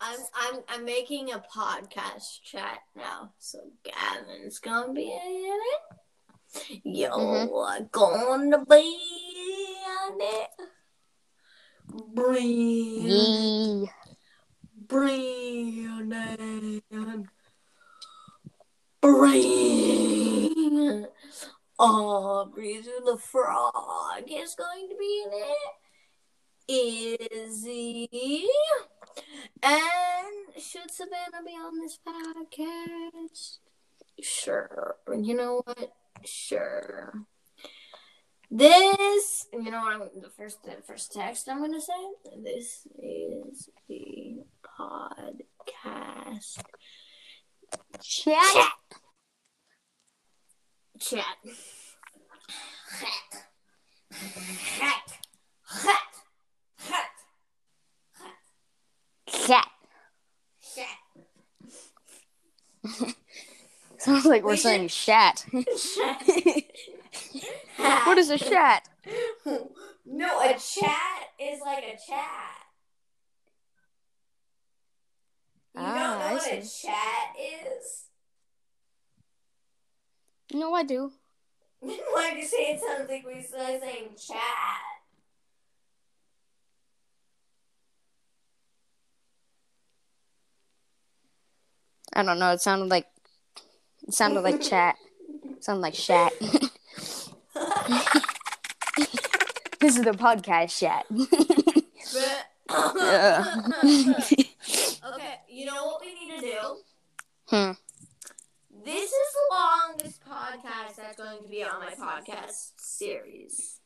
I'm 0.00 0.18
I'm 0.34 0.60
I'm 0.66 0.84
making 0.86 1.30
a 1.30 1.44
podcast 1.54 2.40
chat 2.42 2.78
now, 2.96 3.34
so 3.38 3.58
Gavin's 3.84 4.58
gonna 4.60 4.94
be 4.94 5.12
in 5.12 5.60
it. 5.74 6.80
You're 6.84 7.10
Mhm. 7.10 7.90
gonna 7.90 8.64
be 8.64 8.96
in 10.08 10.20
it. 10.22 10.50
Breathe, 12.14 13.10
Yee. 13.10 13.90
breathe, 14.88 16.14
breathe. 19.02 20.02
Oh, 21.78 22.46
breathe. 22.54 22.86
The 23.04 23.18
frog 23.18 24.24
is 24.30 24.54
going 24.54 24.88
to 24.88 24.96
be 24.96 25.24
in 25.26 25.32
it. 25.34 25.83
Izzy. 26.68 28.08
And 29.62 30.62
should 30.62 30.90
Savannah 30.90 31.42
be 31.44 31.52
on 31.52 31.78
this 31.80 31.98
podcast? 32.06 33.58
Sure. 34.22 34.96
You 35.20 35.34
know 35.34 35.62
what? 35.64 35.92
Sure. 36.24 37.12
This, 38.50 39.46
you 39.52 39.70
know 39.70 39.82
what? 39.82 40.22
The 40.22 40.30
first, 40.30 40.62
the 40.62 40.76
first 40.86 41.12
text 41.12 41.48
I'm 41.48 41.60
gonna 41.60 41.80
say. 41.80 41.92
This 42.42 42.86
is 43.02 43.68
the 43.88 44.44
podcast 44.78 46.62
Chat. 48.02 48.42
chat. 48.54 48.72
Chat. 51.00 51.24
Chat. 53.00 53.14
Chat. 54.78 55.18
Chat. 55.82 56.14
Chat. 59.28 59.66
Chat. 60.74 60.98
Sounds 63.98 64.26
like 64.26 64.44
we're 64.44 64.50
We 64.52 64.56
saying 64.56 64.88
shat. 64.88 65.46
Chat. 65.52 66.22
what 68.06 68.18
is 68.18 68.30
a 68.30 68.38
shat? 68.38 68.88
No, 70.06 70.40
a 70.40 70.54
chat 70.54 71.30
is 71.40 71.60
like 71.60 71.84
a 71.84 71.96
chat. 71.96 72.56
You 75.74 75.82
Ah, 75.82 75.94
don't 75.94 76.18
know 76.18 76.26
I 76.26 76.32
what 76.34 76.46
a 76.52 76.56
chat 76.62 77.36
is? 77.38 78.04
No, 80.52 80.74
I 80.74 80.82
do. 80.84 81.12
Why 81.80 82.30
did 82.34 82.42
you 82.42 82.48
say 82.48 82.74
it 82.74 82.80
sounds 82.80 83.08
like 83.08 83.24
we're 83.24 83.42
saying 83.42 84.10
chat? 84.16 84.93
I 92.14 92.22
don't 92.22 92.38
know. 92.38 92.52
It 92.52 92.60
sounded 92.60 92.88
like 92.90 93.06
it 94.06 94.14
sounded 94.14 94.40
like 94.42 94.60
chat. 94.60 94.96
It 95.44 95.64
sounded 95.64 95.82
like 95.82 95.94
shat. 95.94 96.32
this 99.80 99.96
is 99.96 100.02
the 100.04 100.12
podcast 100.12 100.78
chat. 100.78 101.06
Yeah. 102.70 103.44
okay, 105.14 105.34
you 105.48 105.64
know 105.66 105.84
what 105.86 106.00
we 106.00 106.14
need 106.14 106.30
to 106.36 106.46
do? 106.46 106.76
Hmm. 107.46 107.72
This 108.84 109.10
is 109.10 109.12
the 109.32 109.54
longest 109.54 110.20
podcast 110.24 110.96
that's 110.96 111.16
going 111.16 111.42
to 111.42 111.48
be 111.48 111.62
on 111.64 111.80
my 111.80 111.92
podcast 111.94 112.72
series. 112.76 113.80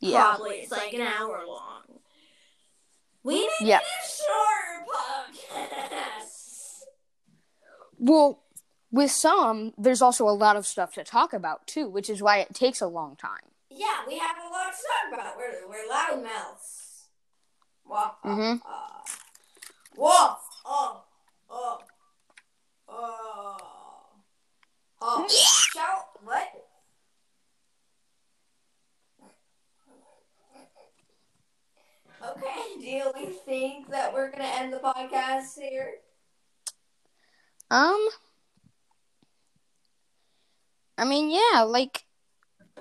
yeah. 0.00 0.34
Probably 0.36 0.56
it's 0.56 0.70
like 0.72 0.92
an 0.94 1.02
hour 1.02 1.42
long. 1.46 1.82
We 3.24 3.40
need 3.40 3.50
Yeah. 3.60 3.78
to 3.80 3.84
do 3.84 3.90
shorter 4.24 4.86
podcasts. 5.58 6.37
Well, 7.98 8.40
with 8.90 9.10
some, 9.10 9.74
there's 9.76 10.00
also 10.02 10.28
a 10.28 10.30
lot 10.30 10.56
of 10.56 10.66
stuff 10.66 10.92
to 10.94 11.04
talk 11.04 11.32
about 11.32 11.66
too, 11.66 11.88
which 11.88 12.08
is 12.08 12.22
why 12.22 12.38
it 12.38 12.54
takes 12.54 12.80
a 12.80 12.86
long 12.86 13.16
time. 13.16 13.40
Yeah, 13.70 13.98
we 14.06 14.18
have 14.18 14.36
a 14.38 14.48
lot 14.50 14.72
to 14.72 14.78
talk 15.12 15.20
about. 15.20 15.36
We're 15.36 15.68
we're 15.68 15.86
loudmouths. 15.92 17.04
Wah, 17.86 18.12
Mhm. 18.24 18.60
uh. 18.64 19.02
Wah, 19.96 20.36
oh, 20.64 21.04
oh, 21.50 21.78
oh, 22.88 23.56
oh. 25.00 25.28
Shout, 25.28 26.04
what? 26.24 26.48
Okay, 32.20 32.80
do 32.80 33.12
we 33.18 33.26
think 33.46 33.88
that 33.90 34.12
we're 34.12 34.30
gonna 34.30 34.44
end 34.44 34.72
the 34.72 34.78
podcast 34.78 35.58
here? 35.58 35.94
Um. 37.70 38.08
I 40.96 41.04
mean, 41.04 41.30
yeah, 41.30 41.62
like 41.62 42.04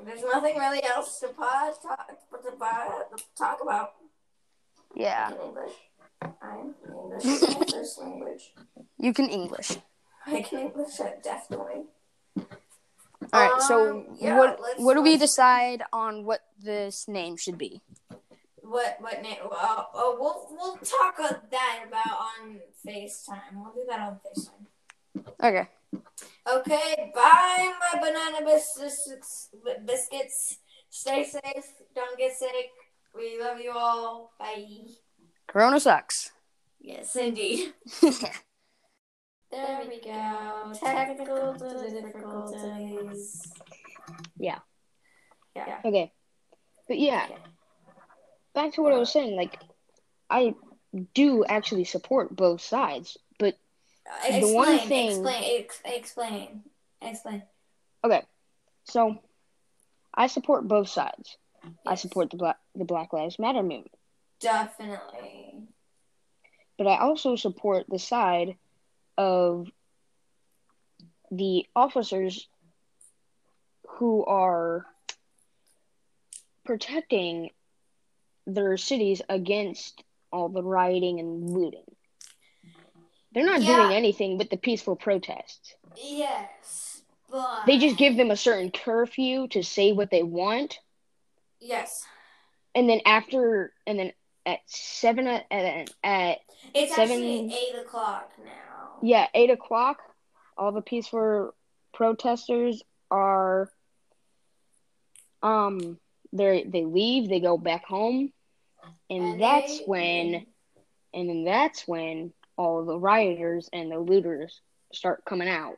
There's 0.04 0.24
nothing 0.24 0.58
really 0.58 0.84
else 0.84 1.20
to 1.20 1.28
pod 1.30 1.74
talk 1.82 2.08
to 2.44 2.52
pod, 2.54 2.92
talk 3.38 3.60
about. 3.62 3.94
yeah, 4.96 5.32
English. 5.32 5.74
I'm 6.42 6.74
English 6.88 7.72
first 7.72 8.00
language. 8.02 8.54
you 8.98 9.14
can 9.14 9.30
English. 9.30 9.78
I 10.26 10.42
can 10.42 10.60
English 10.72 11.00
it 11.00 11.22
definitely. 11.24 11.86
All 13.34 13.42
right, 13.42 13.62
so 13.62 14.00
Um, 14.02 14.18
yeah, 14.20 14.38
what 14.38 14.60
what 14.78 14.94
do 14.96 15.02
we 15.02 15.18
decide 15.18 15.84
on 15.94 16.26
what 16.26 16.42
this 16.58 17.08
name 17.08 17.36
should 17.38 17.58
be? 17.58 17.82
What 18.64 18.98
what 19.00 19.22
name? 19.22 19.38
Uh, 19.46 19.84
uh, 19.94 20.16
we'll 20.18 20.48
we'll 20.52 20.78
talk 20.78 21.20
uh, 21.20 21.34
that 21.52 21.86
about 21.88 22.18
on 22.18 22.60
Facetime. 22.86 23.54
We'll 23.54 23.74
do 23.74 23.86
that 23.90 24.00
on 24.00 24.20
Facetime. 24.26 24.67
Okay. 25.44 25.68
Okay, 26.50 27.12
bye, 27.14 27.74
my 27.94 28.00
banana 28.00 28.46
bis- 28.46 28.80
biscuits. 29.86 30.58
Stay 30.90 31.24
safe. 31.24 31.74
Don't 31.96 32.18
get 32.18 32.36
sick. 32.36 32.70
We 33.16 33.40
love 33.40 33.60
you 33.60 33.72
all. 33.72 34.32
Bye. 34.40 34.66
Corona 35.48 35.80
sucks. 35.80 36.32
Yes, 36.80 37.16
indeed. 37.16 37.74
There 39.50 39.82
we 39.88 40.02
go. 40.02 40.74
Technical 40.74 41.54
difficulties. 41.54 43.54
Yeah. 44.38 44.60
Yeah. 45.56 45.80
Okay. 45.86 46.12
But 46.88 47.00
yeah, 47.00 47.28
back 48.54 48.74
to 48.74 48.82
what 48.82 48.94
I 48.94 48.98
was 48.98 49.12
saying. 49.12 49.36
Like, 49.36 49.60
I 50.30 50.56
do 51.14 51.46
actually 51.46 51.86
support 51.86 52.36
both 52.36 52.62
sides, 52.62 53.18
Uh, 54.10 54.16
explain, 54.24 54.42
The 54.42 54.54
one 54.56 54.80
thing- 54.80 55.08
explain, 55.10 55.60
ex- 55.60 55.82
explain, 55.86 56.64
explain. 57.02 57.44
okay. 58.04 58.24
So, 58.86 59.18
I 60.14 60.28
support 60.28 60.68
both 60.68 60.88
sides. 60.90 61.38
I 61.86 61.96
support 61.96 62.30
the 62.30 62.38
Black 62.38 62.58
the 62.76 62.86
Black 62.86 63.12
Lives 63.12 63.38
Matter 63.40 63.62
movement, 63.62 63.92
Definitely. 64.40 65.68
but 66.78 66.88
I 66.88 66.98
also 67.00 67.36
support 67.36 67.86
the 67.90 68.00
side 68.00 68.56
of 69.18 69.70
the 71.32 71.66
officers 71.76 72.48
who 73.90 74.24
are 74.26 74.86
protecting 76.64 77.50
their 78.46 78.78
cities 78.78 79.22
against 79.28 80.04
all 80.32 80.48
the 80.50 80.64
rioting 80.64 81.20
and 81.20 81.50
looting. 81.50 81.84
They're 83.38 83.46
not 83.46 83.62
Yeah. 83.62 83.84
doing 83.84 83.92
anything 83.96 84.40
but 84.40 84.50
the 84.50 84.58
peaceful 84.58 84.96
protests. 84.96 85.76
Yes, 85.96 87.04
but 87.30 87.68
They 87.68 87.78
just 87.78 87.96
give 87.96 88.18
them 88.18 88.32
a 88.32 88.36
certain 88.36 88.72
curfew 88.72 89.48
to 89.50 89.62
say 89.64 89.92
what 89.92 90.10
they 90.10 90.24
want, 90.24 90.80
yes, 91.60 92.04
and 92.74 92.90
then 92.90 93.00
after 93.06 93.74
and 93.86 94.00
then 94.00 94.14
at 94.48 94.62
seven 94.66 95.28
at 95.28 95.46
at, 95.52 95.92
at 96.04 96.40
It's 96.74 96.96
Seven- 96.96 97.12
actually 97.18 97.54
eight 97.54 97.76
o'clock 97.76 98.32
now. 98.44 98.98
yeah 99.04 99.28
eight 99.36 99.52
o'clock. 99.52 100.02
All 100.58 100.72
the 100.72 100.82
peaceful 100.82 101.54
protesters 101.94 102.82
are 103.12 103.72
um 105.44 106.00
they 106.34 106.64
they 106.64 106.86
leave. 106.86 107.30
They 107.30 107.40
go 107.40 107.60
back 107.60 107.86
home, 107.86 108.34
and, 109.12 109.24
And 109.24 109.42
that's 109.42 109.78
they- 109.78 109.86
when 109.86 110.48
and 111.14 111.30
then 111.30 111.44
that's 111.44 111.88
when 111.88 112.34
all 112.58 112.84
the 112.86 112.98
rioters 112.98 113.70
and 113.72 113.92
the 113.92 114.00
looters 114.00 114.62
start 114.94 115.24
coming 115.26 115.48
out, 115.48 115.78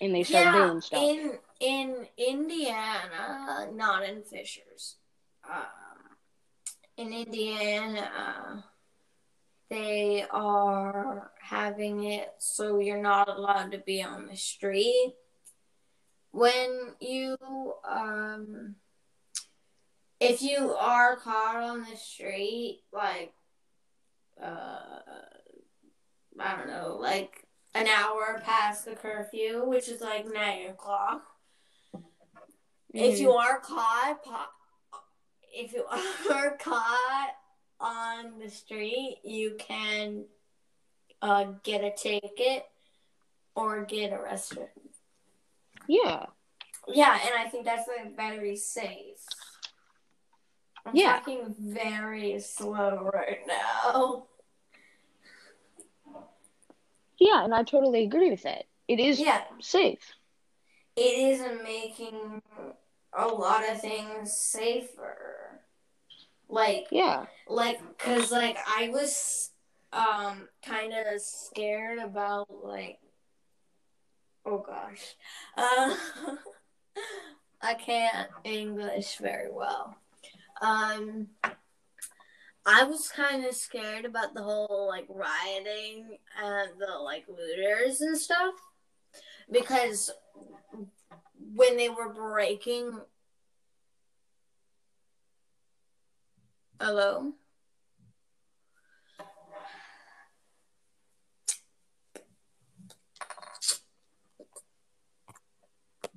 and 0.00 0.14
they 0.14 0.22
start 0.22 0.46
yeah, 0.46 0.66
doing 0.66 0.80
stuff. 0.80 1.02
in 1.02 1.38
in 1.60 2.06
Indiana, 2.16 3.68
not 3.72 4.04
in 4.04 4.22
Fishers. 4.22 4.96
Um, 5.48 5.64
in 6.96 7.12
Indiana, 7.12 8.64
they 9.70 10.24
are 10.30 11.32
having 11.40 12.04
it 12.04 12.32
so 12.38 12.78
you're 12.78 13.02
not 13.02 13.28
allowed 13.28 13.72
to 13.72 13.78
be 13.78 14.02
on 14.02 14.26
the 14.26 14.36
street 14.36 15.14
when 16.30 16.94
you 17.00 17.36
um 17.88 18.74
if 20.20 20.42
you 20.42 20.74
are 20.74 21.16
caught 21.16 21.56
on 21.56 21.86
the 21.90 21.96
street 21.96 22.82
like 22.92 23.32
uh 24.42 25.00
I 26.38 26.56
don't 26.56 26.68
know 26.68 26.96
like 27.00 27.46
an 27.74 27.88
hour 27.88 28.40
past 28.44 28.84
the 28.84 28.94
curfew, 28.94 29.64
which 29.66 29.88
is 29.88 30.00
like 30.00 30.26
nine 30.32 30.70
o'clock. 30.70 31.22
If 32.92 33.18
you 33.18 33.32
are 33.32 33.58
caught, 33.58 34.20
if 35.52 35.72
you 35.72 35.84
are 36.32 36.56
caught 36.56 37.30
on 37.80 38.38
the 38.38 38.48
street, 38.48 39.18
you 39.24 39.56
can 39.58 40.26
uh, 41.20 41.46
get 41.64 41.82
a 41.82 41.90
ticket 41.90 42.64
or 43.56 43.84
get 43.84 44.12
arrested. 44.12 44.68
yeah, 45.88 46.26
Yeah, 46.86 47.18
and 47.24 47.34
I 47.34 47.48
think 47.48 47.64
that's 47.64 47.88
like 47.88 48.16
very 48.16 48.56
safe. 48.56 49.18
I'm 50.86 50.94
Yeah. 50.96 51.18
talking 51.18 51.54
very 51.58 52.38
slow 52.40 53.10
right 53.12 53.40
now. 53.46 54.26
yeah, 57.18 57.44
and 57.44 57.54
I 57.54 57.62
totally 57.62 58.04
agree 58.04 58.30
with 58.30 58.42
that. 58.42 58.64
It 58.88 59.00
is 59.00 59.18
Yeah, 59.18 59.44
safe. 59.60 60.14
it 60.96 61.00
isn't 61.32 61.62
making 61.62 62.42
a 63.12 63.26
lot 63.26 63.68
of 63.68 63.80
things 63.80 64.36
safer. 64.36 65.60
Like, 66.48 66.88
Yeah, 66.90 67.26
like, 67.48 67.80
cause 67.98 68.30
like 68.30 68.58
I 68.66 68.90
was 68.90 69.50
um 69.92 70.48
kind 70.62 70.92
of 70.92 71.20
scared 71.20 71.98
about 71.98 72.48
like, 72.62 72.98
oh 74.44 74.58
gosh, 74.58 75.16
uh, 75.56 75.96
I 77.62 77.74
can't 77.74 78.28
English 78.44 79.16
very 79.16 79.50
well. 79.50 79.96
Um, 80.60 81.28
I 82.66 82.84
was 82.84 83.08
kind 83.08 83.44
of 83.44 83.54
scared 83.54 84.04
about 84.04 84.34
the 84.34 84.42
whole 84.42 84.86
like 84.88 85.06
rioting 85.08 86.18
and 86.42 86.70
the 86.78 86.98
like 86.98 87.26
looters 87.28 88.00
and 88.00 88.16
stuff 88.16 88.54
because 89.50 90.10
when 91.54 91.76
they 91.76 91.90
were 91.90 92.08
breaking 92.08 93.00
hello? 96.80 97.32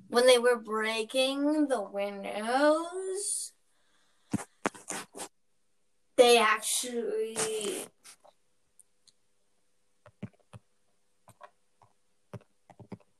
When 0.08 0.26
they 0.26 0.38
were 0.38 0.58
breaking 0.58 1.68
the 1.68 1.82
windows 1.82 3.52
they 6.18 6.36
actually 6.36 7.36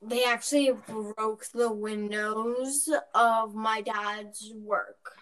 they 0.03 0.25
actually 0.25 0.73
broke 0.89 1.47
the 1.55 1.73
windows 1.73 2.91
of 3.15 3.55
my 3.55 3.81
dad's 3.81 4.53
work. 4.55 5.13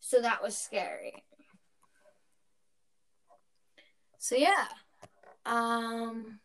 So 0.00 0.20
that 0.20 0.42
was 0.42 0.56
scary. 0.56 1.24
So 4.18 4.34
yeah. 4.34 4.66
Um 5.44 6.40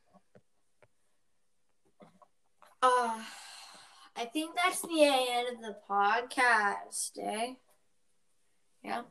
uh 2.83 3.19
I 4.15 4.25
think 4.25 4.55
that's 4.55 4.81
the 4.81 5.03
end 5.03 5.55
of 5.55 5.61
the 5.61 5.77
podcast, 5.89 7.11
eh? 7.17 7.53
Yeah. 8.83 9.03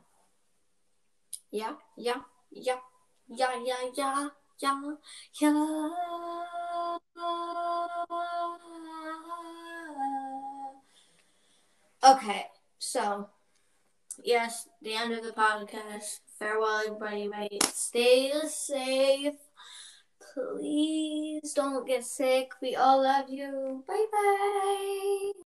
Yeah, 1.51 1.73
yeah, 1.97 2.21
yeah, 2.49 2.79
yeah, 3.27 3.51
yeah, 3.65 3.91
yeah, 3.97 4.29
yeah. 4.61 4.81
Okay, 12.03 12.45
so 12.79 13.29
yes, 14.23 14.69
the 14.81 14.93
end 14.95 15.13
of 15.13 15.23
the 15.23 15.31
podcast. 15.31 16.21
Farewell, 16.39 16.83
everybody. 16.87 17.27
Mate. 17.27 17.63
Stay 17.63 18.31
safe. 18.47 19.35
Please 20.33 21.53
don't 21.53 21.85
get 21.85 22.05
sick. 22.05 22.51
We 22.61 22.75
all 22.75 23.03
love 23.03 23.29
you. 23.29 23.83
Bye 23.87 24.05
bye. 24.11 25.50